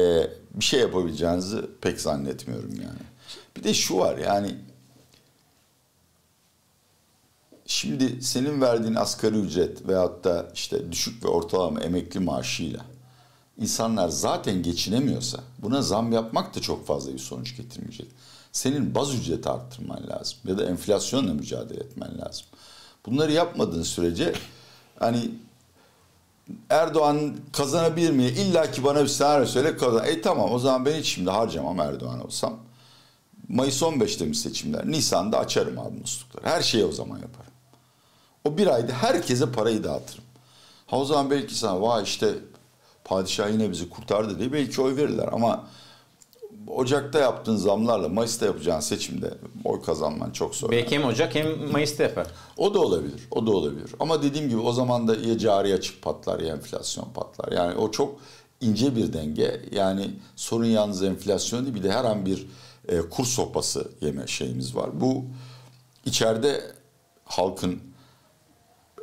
bir 0.55 0.65
şey 0.65 0.81
yapabileceğinizi 0.81 1.61
pek 1.81 2.01
zannetmiyorum 2.01 2.75
yani. 2.75 3.07
Bir 3.57 3.65
de 3.65 3.75
şu 3.75 3.99
var 3.99 4.19
yani 4.19 4.55
şimdi 7.67 8.23
senin 8.23 8.61
verdiğin 8.61 8.95
asgari 8.95 9.37
ücret 9.37 9.89
veyahut 9.89 10.25
da 10.25 10.51
işte 10.55 10.93
düşük 10.93 11.25
ve 11.25 11.29
ortalama 11.29 11.81
emekli 11.81 12.21
maaşıyla 12.21 12.85
insanlar 13.59 14.09
zaten 14.09 14.63
geçinemiyorsa 14.63 15.41
buna 15.59 15.83
zam 15.83 16.13
yapmak 16.13 16.55
da 16.55 16.61
çok 16.61 16.87
fazla 16.87 17.13
bir 17.13 17.19
sonuç 17.19 17.57
getirmeyecek. 17.57 18.09
Senin 18.57 18.95
baz 18.95 19.15
ücreti 19.15 19.49
arttırman 19.49 20.03
lazım 20.09 20.39
ya 20.45 20.59
da 20.59 20.65
enflasyonla 20.65 21.35
mücadele 21.35 21.81
etmen 21.81 22.19
lazım. 22.19 22.47
Bunları 23.07 23.33
yapmadığın 23.33 23.83
sürece 23.83 24.33
hani 24.99 25.31
Erdoğan 26.71 27.37
kazanabilir 27.53 28.11
mi? 28.11 28.25
İlla 28.25 28.71
ki 28.71 28.85
bana 28.85 29.03
bir 29.03 29.09
senaryo 29.09 29.47
söyle 29.47 29.77
kazan. 29.77 30.07
E 30.07 30.21
tamam 30.21 30.53
o 30.53 30.59
zaman 30.59 30.87
ben 30.87 30.95
hiç 30.95 31.07
şimdi 31.07 31.31
harcamam 31.31 31.81
Erdoğan 31.81 32.25
olsam. 32.27 32.57
Mayıs 33.49 33.83
15'te 33.83 34.25
mi 34.25 34.37
seçimler? 34.37 34.87
Nisan'da 34.87 35.39
açarım 35.39 35.79
abi 35.79 35.99
muslukları. 35.99 36.47
Her 36.47 36.63
şeyi 36.63 36.85
o 36.85 36.93
zaman 36.93 37.17
yaparım. 37.17 37.53
O 38.45 38.59
bir 38.59 38.67
ayda 38.67 38.93
herkese 38.93 39.53
parayı 39.53 39.85
dağıtırım. 39.85 40.25
Ha 40.87 40.99
o 40.99 41.05
zaman 41.05 41.31
belki 41.31 41.55
sana 41.55 41.83
vay 41.83 42.03
işte 42.03 42.35
padişah 43.05 43.51
yine 43.51 43.71
bizi 43.71 43.91
kurtardı 43.91 44.39
diye 44.39 44.53
belki 44.53 44.83
oy 44.83 44.97
verirler 44.97 45.29
ama 45.33 45.65
Ocak'ta 46.67 47.19
yaptığın 47.19 47.57
zamlarla 47.57 48.09
Mayıs'ta 48.09 48.47
yapacağın 48.47 48.81
seçimde 48.81 49.35
oy 49.65 49.83
kazanman 49.83 50.31
çok 50.31 50.55
zor. 50.55 50.71
Belki 50.71 50.95
hem 50.95 51.05
Ocak 51.05 51.35
hem 51.35 51.73
Mayıs'ta 51.73 52.03
yapar. 52.03 52.27
O 52.57 52.75
da 52.75 52.81
olabilir. 52.81 53.29
O 53.31 53.47
da 53.47 53.51
olabilir. 53.51 53.91
Ama 54.01 54.23
dediğim 54.23 54.49
gibi 54.49 54.61
o 54.61 54.73
zaman 54.73 55.09
da 55.09 55.17
ya 55.17 55.39
cari 55.39 55.75
açık 55.75 56.03
patlar 56.03 56.41
ya 56.41 56.55
enflasyon 56.55 57.09
patlar. 57.15 57.53
Yani 57.53 57.75
o 57.75 57.91
çok 57.91 58.21
ince 58.61 58.97
bir 58.97 59.13
denge. 59.13 59.61
Yani 59.73 60.11
sorun 60.37 60.65
yalnız 60.65 61.03
enflasyon 61.03 61.65
değil 61.65 61.75
bir 61.75 61.83
de 61.83 61.93
her 61.93 62.05
an 62.05 62.27
bir 62.27 62.47
e, 62.89 63.01
kur 63.01 63.25
sopası 63.25 63.89
yeme 64.01 64.27
şeyimiz 64.27 64.77
var. 64.77 65.01
Bu 65.01 65.25
içeride 66.05 66.61
halkın 67.25 67.81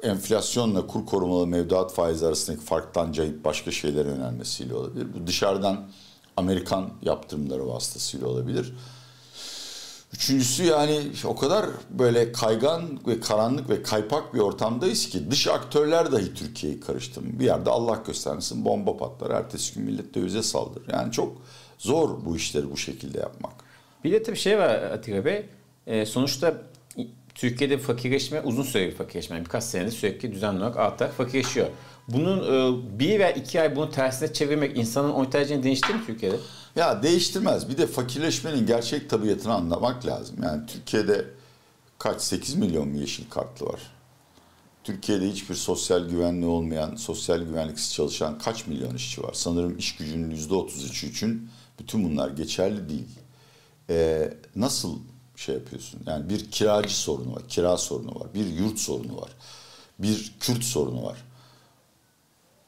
enflasyonla 0.03 0.87
kur 0.87 1.05
korumalı 1.05 1.47
mevduat 1.47 1.93
faizi 1.93 2.27
arasındaki 2.27 2.63
farktan 2.63 3.11
cayıp 3.11 3.45
başka 3.45 3.71
şeylere 3.71 4.09
yönelmesiyle 4.09 4.75
olabilir. 4.75 5.07
Bu 5.13 5.27
dışarıdan 5.27 5.87
Amerikan 6.37 6.89
yaptırımları 7.01 7.67
vasıtasıyla 7.67 8.27
olabilir. 8.27 8.73
Üçüncüsü 10.13 10.63
yani 10.63 11.01
o 11.25 11.35
kadar 11.35 11.65
böyle 11.89 12.31
kaygan 12.31 12.99
ve 13.07 13.19
karanlık 13.19 13.69
ve 13.69 13.83
kaypak 13.83 14.33
bir 14.33 14.39
ortamdayız 14.39 15.09
ki 15.09 15.31
dış 15.31 15.47
aktörler 15.47 16.11
dahi 16.11 16.33
Türkiye'yi 16.33 16.79
karıştırmıyor. 16.79 17.39
Bir 17.39 17.45
yerde 17.45 17.69
Allah 17.69 17.99
göstermesin 18.07 18.65
bomba 18.65 18.97
patlar. 18.97 19.31
Ertesi 19.31 19.73
gün 19.73 19.83
millet 19.83 20.13
dövize 20.13 20.43
saldırır. 20.43 20.93
Yani 20.93 21.11
çok 21.11 21.37
zor 21.77 22.25
bu 22.25 22.35
işleri 22.35 22.71
bu 22.71 22.77
şekilde 22.77 23.19
yapmak. 23.19 23.53
Bir 24.03 24.11
de 24.11 24.23
tabii 24.23 24.37
şey 24.37 24.57
var 24.57 24.69
Atilla 24.69 25.25
Bey. 25.25 25.45
E, 25.87 26.05
sonuçta 26.05 26.53
Türkiye'de 27.35 27.77
fakirleşme 27.77 28.41
uzun 28.41 28.63
süreli 28.63 28.87
bir 28.87 28.95
fakirleşme. 28.95 29.39
Birkaç 29.39 29.63
senedir 29.63 29.91
sürekli 29.91 30.31
düzenli 30.31 30.59
olarak 30.59 30.77
artarak 30.77 31.13
fakirleşiyor. 31.13 31.67
Bunun 32.07 32.39
e, 32.39 32.99
bir 32.99 33.19
veya 33.19 33.31
iki 33.31 33.61
ay 33.61 33.75
bunu 33.75 33.89
tersine 33.89 34.33
çevirmek 34.33 34.77
insanın 34.77 35.11
oy 35.13 35.29
tercihini 35.29 35.63
değiştirir 35.63 35.95
mi 35.95 36.05
Türkiye'de? 36.05 36.37
Ya 36.75 37.03
değiştirmez. 37.03 37.69
Bir 37.69 37.77
de 37.77 37.87
fakirleşmenin 37.87 38.65
gerçek 38.65 39.09
tabiatını 39.09 39.53
anlamak 39.53 40.05
lazım. 40.05 40.35
Yani 40.43 40.65
Türkiye'de 40.67 41.25
kaç 41.99 42.21
8 42.21 42.55
milyon 42.55 42.87
mu 42.87 42.97
yeşil 42.97 43.29
kartlı 43.29 43.65
var? 43.65 43.79
Türkiye'de 44.83 45.29
hiçbir 45.29 45.55
sosyal 45.55 46.09
güvenliği 46.09 46.45
olmayan, 46.45 46.95
sosyal 46.95 47.39
güvenliksiz 47.41 47.93
çalışan 47.93 48.37
kaç 48.37 48.67
milyon 48.67 48.95
işçi 48.95 49.23
var? 49.23 49.33
Sanırım 49.33 49.77
iş 49.77 49.95
gücünün 49.95 50.35
%33'ü 50.35 51.09
için 51.09 51.49
bütün 51.79 52.03
bunlar 52.03 52.29
geçerli 52.29 52.89
değil. 52.89 53.09
Ee, 53.89 54.33
nasıl 54.55 54.99
şey 55.35 55.55
yapıyorsun? 55.55 56.01
Yani 56.05 56.29
bir 56.29 56.51
kiracı 56.51 56.95
sorunu 56.95 57.35
var, 57.35 57.47
kira 57.47 57.77
sorunu 57.77 58.19
var, 58.19 58.33
bir 58.33 58.45
yurt 58.45 58.79
sorunu 58.79 59.21
var, 59.21 59.29
bir 59.99 60.33
Kürt 60.39 60.63
sorunu 60.63 61.03
var. 61.03 61.17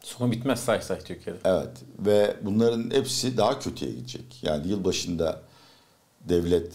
Sonu 0.05 0.31
bitmez 0.31 0.59
say 0.59 0.81
say 0.81 0.99
Türkiye'de. 0.99 1.39
Evet 1.45 1.69
ve 1.99 2.35
bunların 2.41 2.91
hepsi 2.91 3.37
daha 3.37 3.59
kötüye 3.59 3.91
gidecek. 3.91 4.23
Yani 4.41 4.67
yıl 4.67 4.83
başında 4.83 5.41
devlet 6.21 6.71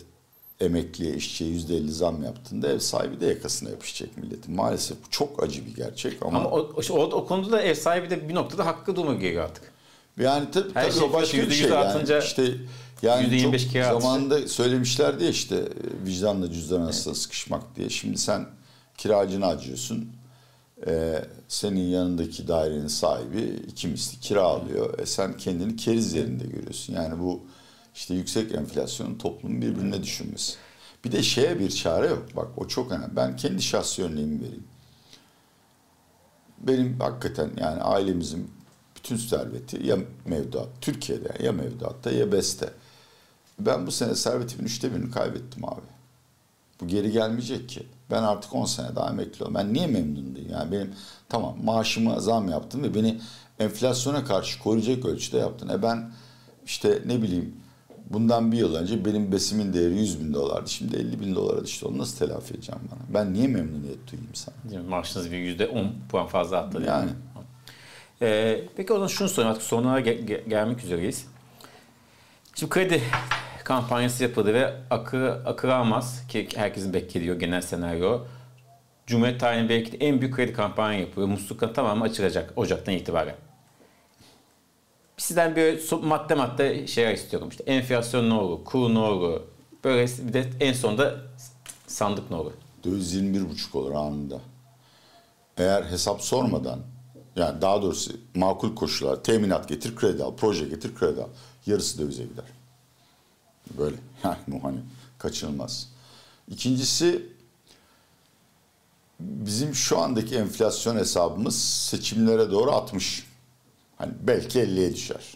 emekliye, 0.60 1.14
işçiye 1.14 1.50
yüzde 1.50 1.76
elli 1.76 1.92
zam 1.92 2.22
yaptığında 2.22 2.68
ev 2.68 2.78
sahibi 2.78 3.20
de 3.20 3.26
yakasına 3.26 3.70
yapışacak 3.70 4.16
milletin. 4.16 4.54
Maalesef 4.54 4.96
bu 5.06 5.10
çok 5.10 5.42
acı 5.42 5.66
bir 5.66 5.74
gerçek 5.74 6.22
ama... 6.22 6.38
Ama 6.38 6.50
o, 6.50 6.72
o, 6.90 7.02
o 7.02 7.26
konuda 7.26 7.52
da 7.52 7.62
ev 7.62 7.74
sahibi 7.74 8.10
de 8.10 8.28
bir 8.28 8.34
noktada 8.34 8.66
hakkı 8.66 8.96
durmak 8.96 9.20
gerekiyor 9.20 9.44
artık. 9.44 9.72
Yani 10.18 10.50
tabii, 10.50 10.74
Her 10.74 10.82
tabii 10.82 10.98
şey 10.98 11.08
o 11.08 11.12
başka 11.12 11.38
bir 11.38 11.50
şey. 11.50 11.72
artınca 11.72 12.14
yani. 12.14 12.24
İşte 12.24 12.54
yani 13.02 13.26
%25 13.26 13.90
çok 13.90 14.02
zamanında 14.02 14.48
söylemişlerdi 14.48 15.24
ya 15.24 15.30
işte 15.30 15.68
vicdanla 16.06 16.52
cüzdan 16.52 16.80
arasında 16.80 17.14
sıkışmak 17.14 17.76
diye. 17.76 17.90
Şimdi 17.90 18.18
sen 18.18 18.46
kiracını 18.98 19.46
acıyorsun. 19.46 20.19
Ee, 20.86 21.24
senin 21.48 21.88
yanındaki 21.88 22.48
dairenin 22.48 22.86
sahibi 22.86 23.62
iki 23.68 23.88
misli 23.88 24.20
kira 24.20 24.42
alıyor. 24.42 24.98
E 24.98 25.06
sen 25.06 25.36
kendini 25.36 25.76
keriz 25.76 26.12
yerinde 26.14 26.44
görüyorsun. 26.44 26.94
Yani 26.94 27.20
bu 27.20 27.40
işte 27.94 28.14
yüksek 28.14 28.54
enflasyonun 28.54 29.18
toplumu 29.18 29.62
birbirine 29.62 30.02
düşünmesi. 30.02 30.56
Bir 31.04 31.12
de 31.12 31.22
şeye 31.22 31.58
bir 31.60 31.70
çare 31.70 32.06
yok. 32.06 32.26
Bak 32.36 32.48
o 32.56 32.68
çok 32.68 32.92
önemli. 32.92 33.16
Ben 33.16 33.36
kendi 33.36 33.62
şahsi 33.62 34.04
örneğimi 34.04 34.40
vereyim. 34.40 34.64
Benim 36.58 37.00
hakikaten 37.00 37.50
yani 37.56 37.82
ailemizin 37.82 38.50
bütün 38.96 39.16
serveti 39.16 39.86
ya 39.86 39.98
mevduat, 40.26 40.68
Türkiye'de 40.80 41.44
ya 41.44 41.52
mevduatta 41.52 42.10
ya 42.10 42.32
beste. 42.32 42.70
Ben 43.58 43.86
bu 43.86 43.90
sene 43.90 44.14
servetimin 44.14 44.66
üçte 44.66 44.94
birini 44.94 45.10
kaybettim 45.10 45.64
abi. 45.64 45.80
Bu 46.80 46.86
geri 46.88 47.12
gelmeyecek 47.12 47.68
ki. 47.68 47.86
Ben 48.10 48.22
artık 48.22 48.54
10 48.54 48.64
sene 48.64 48.96
daha 48.96 49.10
emekli 49.10 49.42
oldum. 49.44 49.54
Ben 49.54 49.74
niye 49.74 49.86
memnun 49.86 50.36
değilim? 50.36 50.50
Yani 50.52 50.72
benim 50.72 50.94
tamam 51.28 51.56
maaşıma 51.64 52.20
zam 52.20 52.48
yaptın 52.48 52.82
ve 52.82 52.94
beni 52.94 53.20
enflasyona 53.58 54.24
karşı 54.24 54.58
koruyacak 54.62 55.04
ölçüde 55.04 55.38
yaptın. 55.38 55.68
E 55.68 55.82
ben 55.82 56.10
işte 56.66 57.02
ne 57.06 57.22
bileyim 57.22 57.56
bundan 58.10 58.52
bir 58.52 58.56
yıl 58.58 58.74
önce 58.74 59.04
benim 59.04 59.32
besimin 59.32 59.72
değeri 59.72 59.94
100 59.98 60.20
bin 60.20 60.34
dolardı. 60.34 60.70
Şimdi 60.70 60.96
50 60.96 61.20
bin 61.20 61.34
dolara 61.34 61.64
düştü. 61.64 61.86
Onu 61.86 61.98
nasıl 61.98 62.18
telafi 62.26 62.54
edeceğim 62.54 62.80
bana? 62.90 63.00
Ben 63.14 63.32
niye 63.34 63.48
memnuniyet 63.48 64.10
duyayım 64.12 64.34
sana? 64.34 64.82
Maaşınız 64.88 65.30
bir 65.30 65.36
yüzde 65.38 65.66
on 65.66 65.92
puan 66.08 66.26
fazla 66.26 66.62
mi? 66.62 66.86
Yani. 66.86 67.10
Ee, 68.22 68.64
peki 68.76 68.92
o 68.92 68.96
zaman 68.96 69.06
şunu 69.08 69.28
sorayım 69.28 69.50
artık 69.50 69.66
sonuna 69.68 70.00
ge- 70.00 70.24
ge- 70.26 70.48
gelmek 70.48 70.84
üzereyiz. 70.84 71.26
Şimdi 72.54 72.70
kredi 72.70 73.02
kampanyası 73.70 74.22
yapıldı 74.22 74.54
ve 74.54 74.74
akı, 74.90 75.42
akı 75.46 75.74
almaz 75.74 76.26
ki 76.28 76.48
herkesin 76.54 76.92
beklediği 76.92 77.38
genel 77.38 77.62
senaryo. 77.62 78.20
Cumhuriyet 79.06 79.40
tarihinin 79.40 79.68
belki 79.68 79.92
de 79.92 80.06
en 80.06 80.20
büyük 80.20 80.36
kredi 80.36 80.52
kampanya 80.52 81.00
yapıyor. 81.00 81.26
Muslukların 81.26 81.72
tamamı 81.72 82.04
açılacak 82.04 82.52
Ocak'tan 82.56 82.94
itibaren. 82.94 83.34
Sizden 85.16 85.56
so- 85.56 86.06
madde 86.06 86.34
madde 86.34 86.86
şeyler 86.86 87.14
istiyorum. 87.14 87.48
İşte 87.48 87.64
enflasyon 87.64 88.30
ne 88.30 88.34
olur, 88.34 88.64
kur 88.64 88.94
ne 88.94 88.98
olur. 88.98 89.40
Böyle 89.84 90.06
bir 90.06 90.32
de 90.32 90.50
en 90.60 90.72
sonunda 90.72 91.14
sandık 91.86 92.30
ne 92.30 92.36
olur. 92.36 92.52
Döviz 92.84 93.14
21,5 93.14 93.78
olur 93.78 93.92
anında. 93.94 94.38
Eğer 95.58 95.82
hesap 95.82 96.22
sormadan 96.22 96.80
yani 97.36 97.60
daha 97.62 97.82
doğrusu 97.82 98.12
makul 98.34 98.74
koşullar 98.74 99.24
teminat 99.24 99.68
getir 99.68 99.96
kredi 99.96 100.22
al, 100.22 100.32
proje 100.36 100.64
getir 100.64 100.94
kredi 100.94 101.22
al. 101.22 101.28
Yarısı 101.66 101.98
dövize 101.98 102.22
gider. 102.22 102.59
Böyle 103.78 103.96
yani 104.24 104.60
hani 104.62 104.78
kaçınılmaz. 105.18 105.88
İkincisi 106.48 107.26
bizim 109.20 109.74
şu 109.74 109.98
andaki 109.98 110.36
enflasyon 110.36 110.96
hesabımız 110.96 111.62
seçimlere 111.62 112.50
doğru 112.50 112.70
60. 112.70 113.26
Hani 113.98 114.12
belki 114.22 114.58
50'ye 114.58 114.94
düşer. 114.94 115.34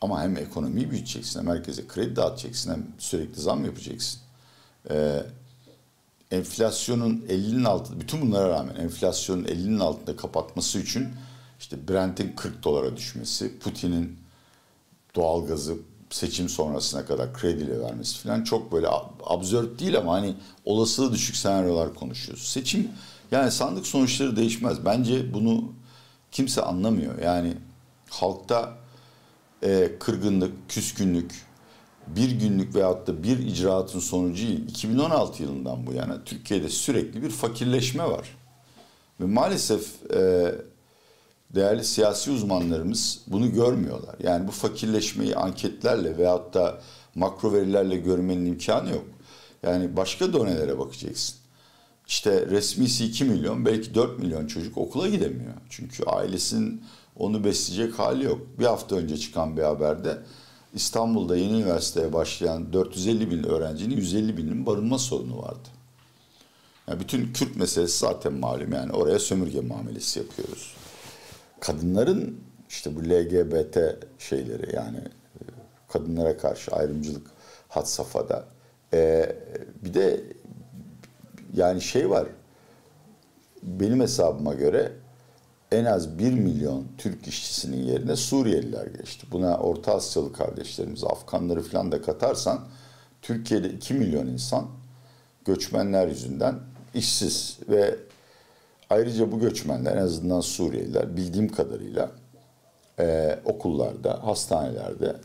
Ama 0.00 0.22
hem 0.22 0.36
ekonomiyi 0.36 0.90
büyüteceksin 0.90 1.40
hem 1.40 1.46
herkese 1.46 1.86
kredi 1.86 2.16
dağıtacaksın 2.16 2.70
hem 2.70 2.86
sürekli 2.98 3.40
zam 3.40 3.64
yapacaksın. 3.64 4.20
Ee, 4.90 5.22
enflasyonun 6.30 7.24
50'nin 7.28 7.64
altında, 7.64 8.00
bütün 8.00 8.20
bunlara 8.20 8.48
rağmen 8.48 8.74
enflasyonun 8.74 9.44
50'nin 9.44 9.78
altında 9.78 10.16
kapatması 10.16 10.78
için 10.78 11.08
işte 11.60 11.88
Brent'in 11.88 12.32
40 12.36 12.62
dolara 12.62 12.96
düşmesi, 12.96 13.58
Putin'in 13.58 14.18
doğalgazı 15.14 15.76
seçim 16.14 16.48
sonrasına 16.48 17.04
kadar 17.04 17.32
krediyle 17.34 17.80
vermesi 17.80 18.18
falan 18.18 18.44
çok 18.44 18.72
böyle 18.72 18.86
ab- 18.86 19.22
absürt 19.24 19.80
değil 19.80 19.98
ama 19.98 20.12
hani 20.12 20.34
olasılığı 20.64 21.12
düşük 21.12 21.36
senaryolar 21.36 21.94
konuşuyoruz. 21.94 22.42
Seçim 22.48 22.88
yani 23.30 23.50
sandık 23.50 23.86
sonuçları 23.86 24.36
değişmez. 24.36 24.84
Bence 24.84 25.34
bunu 25.34 25.72
kimse 26.32 26.62
anlamıyor. 26.62 27.18
Yani 27.18 27.54
halkta 28.10 28.74
e, 29.62 29.92
kırgınlık, 30.00 30.52
küskünlük, 30.68 31.46
bir 32.06 32.30
günlük 32.30 32.74
veyahut 32.74 33.06
da 33.06 33.22
bir 33.22 33.38
icraatın 33.38 34.00
sonucu 34.00 34.42
değil. 34.42 34.68
2016 34.68 35.42
yılından 35.42 35.86
bu 35.86 35.92
yana 35.92 36.24
Türkiye'de 36.24 36.68
sürekli 36.68 37.22
bir 37.22 37.30
fakirleşme 37.30 38.04
var. 38.04 38.36
Ve 39.20 39.24
maalesef 39.24 40.12
e, 40.12 40.52
değerli 41.54 41.84
siyasi 41.84 42.30
uzmanlarımız 42.30 43.20
bunu 43.26 43.52
görmüyorlar. 43.52 44.16
Yani 44.22 44.48
bu 44.48 44.52
fakirleşmeyi 44.52 45.36
anketlerle 45.36 46.18
veyahut 46.18 46.54
da 46.54 46.80
makro 47.14 47.52
verilerle 47.52 47.96
görmenin 47.96 48.46
imkanı 48.46 48.90
yok. 48.90 49.04
Yani 49.62 49.96
başka 49.96 50.32
donelere 50.32 50.78
bakacaksın. 50.78 51.36
İşte 52.06 52.46
resmisi 52.46 53.04
2 53.04 53.24
milyon 53.24 53.66
belki 53.66 53.94
4 53.94 54.18
milyon 54.18 54.46
çocuk 54.46 54.78
okula 54.78 55.08
gidemiyor. 55.08 55.52
Çünkü 55.70 56.04
ailesinin 56.04 56.84
onu 57.16 57.44
besleyecek 57.44 57.98
hali 57.98 58.24
yok. 58.24 58.40
Bir 58.58 58.64
hafta 58.64 58.96
önce 58.96 59.16
çıkan 59.16 59.56
bir 59.56 59.62
haberde 59.62 60.18
İstanbul'da 60.74 61.36
yeni 61.36 61.52
üniversiteye 61.52 62.12
başlayan 62.12 62.72
450 62.72 63.30
bin 63.30 63.42
öğrencinin 63.42 63.96
150 63.96 64.36
binin 64.36 64.66
barınma 64.66 64.98
sorunu 64.98 65.38
vardı. 65.42 65.68
Yani 66.88 67.00
bütün 67.00 67.32
Kürt 67.32 67.56
meselesi 67.56 67.98
zaten 67.98 68.32
malum 68.32 68.72
yani 68.72 68.92
oraya 68.92 69.18
sömürge 69.18 69.60
muamelesi 69.60 70.18
yapıyoruz. 70.18 70.71
Kadınların 71.62 72.40
işte 72.68 72.96
bu 72.96 73.00
LGBT 73.00 73.78
şeyleri 74.18 74.76
yani 74.76 74.98
e, 74.98 75.40
kadınlara 75.88 76.36
karşı 76.36 76.70
ayrımcılık 76.70 77.26
had 77.68 77.84
safhada. 77.84 78.44
Ee, 78.94 79.36
bir 79.84 79.94
de 79.94 80.20
yani 81.54 81.80
şey 81.80 82.10
var 82.10 82.26
benim 83.62 84.00
hesabıma 84.00 84.54
göre 84.54 84.92
en 85.72 85.84
az 85.84 86.18
1 86.18 86.32
milyon 86.32 86.86
Türk 86.98 87.26
işçisinin 87.26 87.82
yerine 87.82 88.16
Suriyeliler 88.16 88.86
geçti. 88.86 89.26
Buna 89.32 89.56
Orta 89.56 89.94
Asyalı 89.94 90.32
kardeşlerimiz, 90.32 91.04
Afganları 91.04 91.62
falan 91.62 91.92
da 91.92 92.02
katarsan 92.02 92.60
Türkiye'de 93.22 93.70
2 93.70 93.94
milyon 93.94 94.26
insan 94.26 94.66
göçmenler 95.44 96.08
yüzünden 96.08 96.54
işsiz 96.94 97.58
ve 97.68 97.96
ayrıca 98.92 99.32
bu 99.32 99.40
göçmenler 99.40 99.96
en 99.96 100.02
azından 100.02 100.40
Suriyeliler 100.40 101.16
bildiğim 101.16 101.48
kadarıyla 101.48 102.10
e, 102.98 103.38
okullarda, 103.44 104.26
hastanelerde 104.26 105.16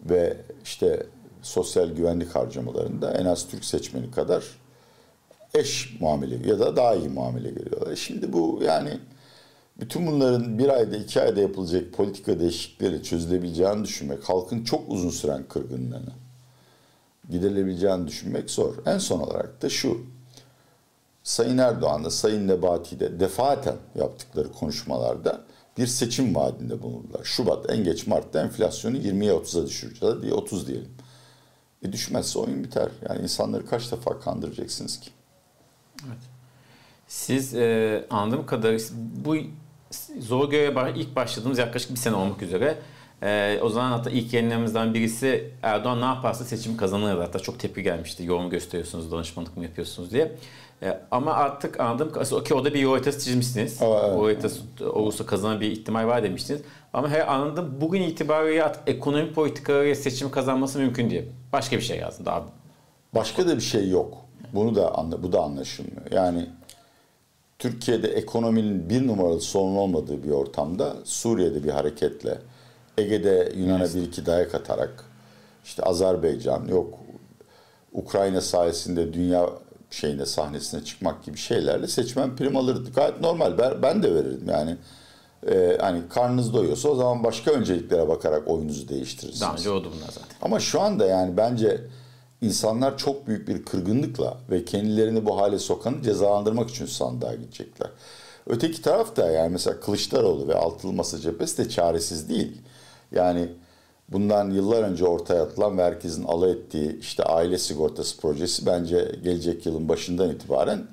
ve 0.00 0.36
işte 0.64 1.06
sosyal 1.42 1.90
güvenlik 1.90 2.34
harcamalarında 2.34 3.12
en 3.12 3.24
az 3.24 3.48
Türk 3.48 3.64
seçmeni 3.64 4.10
kadar 4.10 4.44
eş 5.54 6.00
muamele 6.00 6.48
ya 6.48 6.58
da 6.58 6.76
daha 6.76 6.94
iyi 6.94 7.08
muamele 7.08 7.50
görüyorlar. 7.50 7.96
Şimdi 7.96 8.32
bu 8.32 8.60
yani 8.64 8.90
bütün 9.80 10.06
bunların 10.06 10.58
bir 10.58 10.68
ayda 10.68 10.96
iki 10.96 11.20
ayda 11.20 11.40
yapılacak 11.40 11.92
politika 11.92 12.40
değişiklikleriyle 12.40 13.02
çözülebileceğini 13.02 13.84
düşünmek, 13.84 14.28
halkın 14.28 14.64
çok 14.64 14.88
uzun 14.88 15.10
süren 15.10 15.44
kırgınlığını 15.48 16.12
giderilebileceğini 17.30 18.06
düşünmek 18.06 18.50
zor. 18.50 18.74
En 18.86 18.98
son 18.98 19.20
olarak 19.20 19.62
da 19.62 19.68
şu, 19.68 20.00
Sayın 21.26 21.58
Erdoğan'da, 21.58 22.10
Sayın 22.10 22.48
Nebati'de 22.48 23.20
defaten 23.20 23.76
yaptıkları 23.94 24.52
konuşmalarda 24.52 25.40
bir 25.78 25.86
seçim 25.86 26.34
vaadinde 26.34 26.82
bulundular. 26.82 27.24
Şubat, 27.24 27.70
en 27.70 27.84
geç 27.84 28.06
Mart'ta 28.06 28.40
enflasyonu 28.40 28.96
20'ye 28.96 29.32
30'a 29.32 29.66
düşüreceğiz 29.66 30.22
diye 30.22 30.32
30 30.32 30.66
diyelim. 30.66 30.94
E 31.82 31.92
düşmezse 31.92 32.38
oyun 32.38 32.64
biter. 32.64 32.88
Yani 33.08 33.22
insanları 33.22 33.66
kaç 33.66 33.92
defa 33.92 34.20
kandıracaksınız 34.20 35.00
ki? 35.00 35.10
Siz 37.08 37.54
e, 37.54 38.06
anladığım 38.10 38.46
kadarıyla 38.46 38.84
bu 39.24 39.36
zor 40.18 40.50
göreve 40.50 40.92
ilk 40.96 41.16
başladığımız 41.16 41.58
yaklaşık 41.58 41.90
bir 41.90 41.96
sene 41.96 42.14
olmak 42.14 42.42
üzere. 42.42 42.78
E, 43.22 43.58
o 43.62 43.68
zaman 43.68 43.90
hatta 43.90 44.10
ilk 44.10 44.32
yayınlarımızdan 44.32 44.94
birisi 44.94 45.50
Erdoğan 45.62 46.00
ne 46.00 46.04
yaparsa 46.04 46.44
seçimi 46.44 46.76
kazanır. 46.76 47.18
Hatta 47.18 47.38
çok 47.38 47.58
tepki 47.58 47.82
gelmişti. 47.82 48.24
Yoğun 48.24 48.50
gösteriyorsunuz, 48.50 49.12
danışmanlık 49.12 49.56
mı 49.56 49.64
yapıyorsunuz 49.64 50.10
diye. 50.10 50.32
E, 50.82 51.00
ama 51.10 51.32
artık 51.32 51.80
kadarıyla 51.80 52.44
ki 52.44 52.54
o 52.54 52.64
da 52.64 52.74
bir 52.74 52.80
yol 52.80 52.92
haritası 52.92 53.24
çizmişsiniz. 53.24 53.82
Aa, 53.82 53.86
evet. 53.86 54.16
O 54.18 54.24
haritası 54.24 54.60
olursa 54.92 55.26
kazanan 55.26 55.60
bir 55.60 55.70
ihtimal 55.70 56.06
var 56.06 56.22
demiştiniz. 56.22 56.62
Ama 56.92 57.08
her 57.08 57.34
anladım 57.34 57.74
bugün 57.80 58.02
itibariyle 58.02 58.64
artık 58.64 58.82
ekonomi 58.86 59.32
politikalarıyla 59.32 59.94
seçim 59.94 60.30
kazanması 60.30 60.78
mümkün 60.78 61.10
diye. 61.10 61.24
Başka 61.52 61.76
bir 61.76 61.82
şey 61.82 61.98
yazdım 61.98 62.26
daha. 62.26 62.44
Başka 63.14 63.48
da 63.48 63.56
bir 63.56 63.62
şey 63.62 63.90
yok. 63.90 64.14
Bunu 64.52 64.74
da 64.74 64.98
anla, 64.98 65.22
bu 65.22 65.32
da 65.32 65.40
anlaşılmıyor. 65.40 66.10
Yani 66.10 66.46
Türkiye'de 67.58 68.08
ekonominin 68.08 68.90
bir 68.90 69.06
numaralı 69.06 69.40
sorun 69.40 69.76
olmadığı 69.76 70.22
bir 70.22 70.30
ortamda 70.30 70.96
Suriye'de 71.04 71.64
bir 71.64 71.70
hareketle 71.70 72.38
Ege'de 72.98 73.52
Yunan'a 73.56 73.94
bir 73.94 74.02
iki 74.02 74.26
dayak 74.26 74.54
atarak 74.54 75.04
işte 75.64 75.82
Azerbaycan 75.82 76.68
yok 76.68 76.98
Ukrayna 77.92 78.40
sayesinde 78.40 79.12
dünya 79.12 79.50
şeyine 79.90 80.26
sahnesine 80.26 80.84
çıkmak 80.84 81.24
gibi 81.24 81.38
şeylerle 81.38 81.88
seçmen 81.88 82.36
prim 82.36 82.56
alırdı. 82.56 82.90
Gayet 82.94 83.20
normal. 83.20 83.58
Ben, 83.58 83.82
ben 83.82 84.02
de 84.02 84.14
verirdim 84.14 84.48
yani. 84.48 84.76
Ee, 85.48 85.78
hani 85.80 86.02
karnınız 86.08 86.54
doyuyorsa 86.54 86.88
o 86.88 86.94
zaman 86.94 87.24
başka 87.24 87.50
önceliklere 87.50 88.08
bakarak 88.08 88.48
oyunuzu 88.48 88.88
değiştirirsiniz. 88.88 89.40
Daha 89.40 89.52
önce 89.52 89.70
oldu 89.70 89.92
bunlar 89.96 90.08
zaten. 90.08 90.36
Ama 90.42 90.60
şu 90.60 90.80
anda 90.80 91.06
yani 91.06 91.36
bence 91.36 91.80
insanlar 92.42 92.98
çok 92.98 93.26
büyük 93.26 93.48
bir 93.48 93.64
kırgınlıkla 93.64 94.38
ve 94.50 94.64
kendilerini 94.64 95.26
bu 95.26 95.40
hale 95.40 95.58
sokanı 95.58 96.02
cezalandırmak 96.02 96.70
için 96.70 96.86
sandığa 96.86 97.34
gidecekler. 97.34 97.90
Öteki 98.46 98.82
taraf 98.82 99.16
da 99.16 99.30
yani 99.30 99.52
mesela 99.52 99.80
Kılıçdaroğlu 99.80 100.48
ve 100.48 100.54
Altılı 100.54 100.92
Masa 100.92 101.18
cephesi 101.18 101.58
de 101.58 101.68
çaresiz 101.68 102.28
değil. 102.28 102.62
Yani 103.16 103.48
bundan 104.08 104.50
yıllar 104.50 104.82
önce 104.82 105.04
ortaya 105.04 105.42
atılan 105.42 105.78
ve 105.78 105.82
herkesin 105.82 106.24
alay 106.24 106.52
ettiği 106.52 106.98
işte 106.98 107.22
aile 107.22 107.58
sigortası 107.58 108.20
projesi 108.20 108.66
bence 108.66 109.18
gelecek 109.24 109.66
yılın 109.66 109.88
başından 109.88 110.30
itibaren 110.30 110.86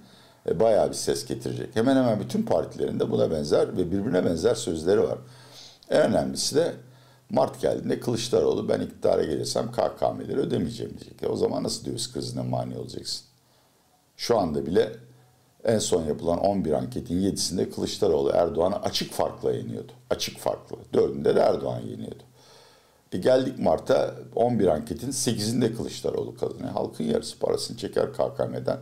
e, 0.50 0.60
bayağı 0.60 0.90
bir 0.90 0.96
ses 0.96 1.26
getirecek. 1.26 1.76
Hemen 1.76 1.96
hemen 1.96 2.20
bütün 2.20 2.44
partilerin 2.44 3.00
de 3.00 3.12
buna 3.12 3.32
benzer 3.32 3.78
ve 3.78 3.92
birbirine 3.92 4.26
benzer 4.26 4.56
sözleri 4.56 5.04
var. 5.04 5.18
En 5.90 6.02
önemlisi 6.02 6.56
de 6.56 6.74
Mart 7.30 7.62
geldiğinde 7.62 8.00
Kılıçdaroğlu 8.00 8.70
ben 8.70 8.80
iktidara 8.80 9.24
gelirsem 9.24 9.72
KKM'leri 9.72 10.40
ödemeyeceğim 10.40 10.94
diyecek. 11.00 11.24
E 11.24 11.28
o 11.28 11.36
zaman 11.36 11.64
nasıl 11.64 11.86
döviz 11.86 12.14
krizine 12.14 12.42
mani 12.42 12.78
olacaksın? 12.78 13.26
Şu 14.18 14.38
anda 14.38 14.66
bile 14.66 14.92
en 15.66 15.80
son 15.80 16.06
yapılan 16.06 16.40
11 16.40 16.72
anketin 16.72 17.22
7'sinde 17.22 17.70
Kılıçdaroğlu 17.70 18.30
Erdoğan'ı 18.30 18.76
açık 18.76 19.14
farkla 19.14 19.52
yeniyordu. 19.52 19.92
Açık 20.10 20.40
farklı. 20.40 20.78
Dördünde 20.94 21.36
de 21.36 21.40
Erdoğan 21.40 21.82
yeniyordu. 21.82 22.24
E 23.12 23.18
geldik 23.18 23.60
Mart'a 23.60 24.16
11 24.36 24.68
anketin 24.68 25.12
8'inde 25.12 25.76
Kılıçdaroğlu 25.76 26.38
kazanıyor. 26.38 26.70
Halkın 26.70 27.04
yarısı 27.04 27.40
parasını 27.40 27.78
çeker 27.78 28.14
KKM'den 28.14 28.80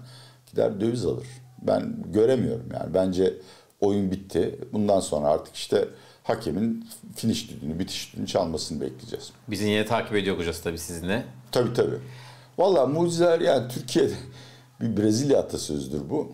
gider 0.51 0.81
döviz 0.81 1.05
alır. 1.05 1.27
Ben 1.61 1.95
göremiyorum 2.13 2.69
yani. 2.73 2.93
Bence 2.93 3.33
oyun 3.81 4.11
bitti. 4.11 4.59
Bundan 4.73 4.99
sonra 4.99 5.27
artık 5.27 5.55
işte 5.55 5.87
hakemin 6.23 6.87
finish 7.15 7.49
düdüğünü, 7.49 7.79
bitiş 7.79 8.13
düdüğünü 8.13 8.27
çalmasını 8.27 8.81
bekleyeceğiz. 8.81 9.31
Bizi 9.47 9.67
yine 9.69 9.85
takip 9.85 10.15
ediyor 10.15 10.35
olacağız 10.35 10.61
tabii 10.61 10.77
sizinle. 10.77 11.25
Tabii 11.51 11.73
tabii. 11.73 11.99
Valla 12.57 12.85
mucizeler 12.85 13.39
yani 13.39 13.67
Türkiye'de 13.67 14.13
bir 14.81 14.97
Brezilya 14.97 15.39
atasözüdür 15.39 16.09
bu. 16.09 16.31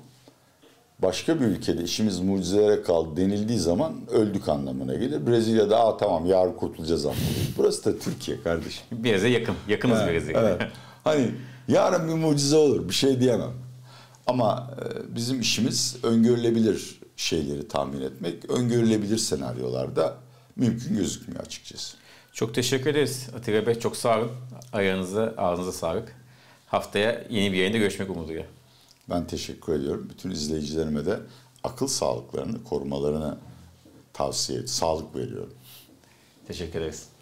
Başka 1.01 1.39
bir 1.39 1.45
ülkede 1.45 1.83
işimiz 1.83 2.19
mucizelere 2.19 2.81
kaldı 2.81 3.17
denildiği 3.17 3.59
zaman 3.59 3.93
öldük 4.11 4.49
anlamına 4.49 4.95
gelir. 4.95 5.27
Brezilya'da 5.27 5.79
Aa, 5.79 5.97
tamam 5.97 6.25
yarın 6.25 6.53
kurtulacağız 6.53 7.05
anlamına 7.05 7.27
Burası 7.57 7.85
da 7.85 7.99
Türkiye 7.99 8.41
kardeşim. 8.41 8.83
Biraz'a 8.91 9.27
yakın. 9.27 9.55
Yakınız 9.67 9.99
Evet, 10.03 10.27
biraz. 10.29 10.43
evet. 10.43 10.61
Hani 11.03 11.31
yarın 11.67 12.07
bir 12.07 12.13
mucize 12.13 12.55
olur 12.55 12.89
bir 12.89 12.93
şey 12.93 13.19
diyemem. 13.19 13.51
Ama 14.27 14.71
e, 14.81 15.15
bizim 15.15 15.41
işimiz 15.41 15.95
öngörülebilir 16.03 16.99
şeyleri 17.15 17.67
tahmin 17.67 18.01
etmek. 18.01 18.49
Öngörülebilir 18.49 19.17
senaryolarda 19.17 20.15
mümkün 20.55 20.97
gözükmüyor 20.97 21.43
açıkçası. 21.43 21.97
Çok 22.33 22.53
teşekkür 22.55 22.89
ederiz 22.89 23.27
Atilla 23.37 23.65
Bey. 23.67 23.75
Çok 23.79 23.97
sağ 23.97 24.17
olun. 24.19 24.31
Ayağınıza, 24.73 25.33
ağzınıza 25.37 25.71
sağlık. 25.71 26.15
Haftaya 26.67 27.23
yeni 27.29 27.53
bir 27.53 27.57
yayında 27.57 27.77
görüşmek 27.77 28.09
umuduyla. 28.09 28.43
Ben 29.09 29.27
teşekkür 29.27 29.73
ediyorum. 29.73 30.07
Bütün 30.09 30.31
izleyicilerime 30.31 31.05
de 31.05 31.19
akıl 31.63 31.87
sağlıklarını 31.87 32.63
korumalarını 32.63 33.37
tavsiye 34.13 34.59
et, 34.59 34.69
sağlık 34.69 35.15
veriyorum. 35.15 35.53
Teşekkür 36.47 36.81
ederiz. 36.81 37.16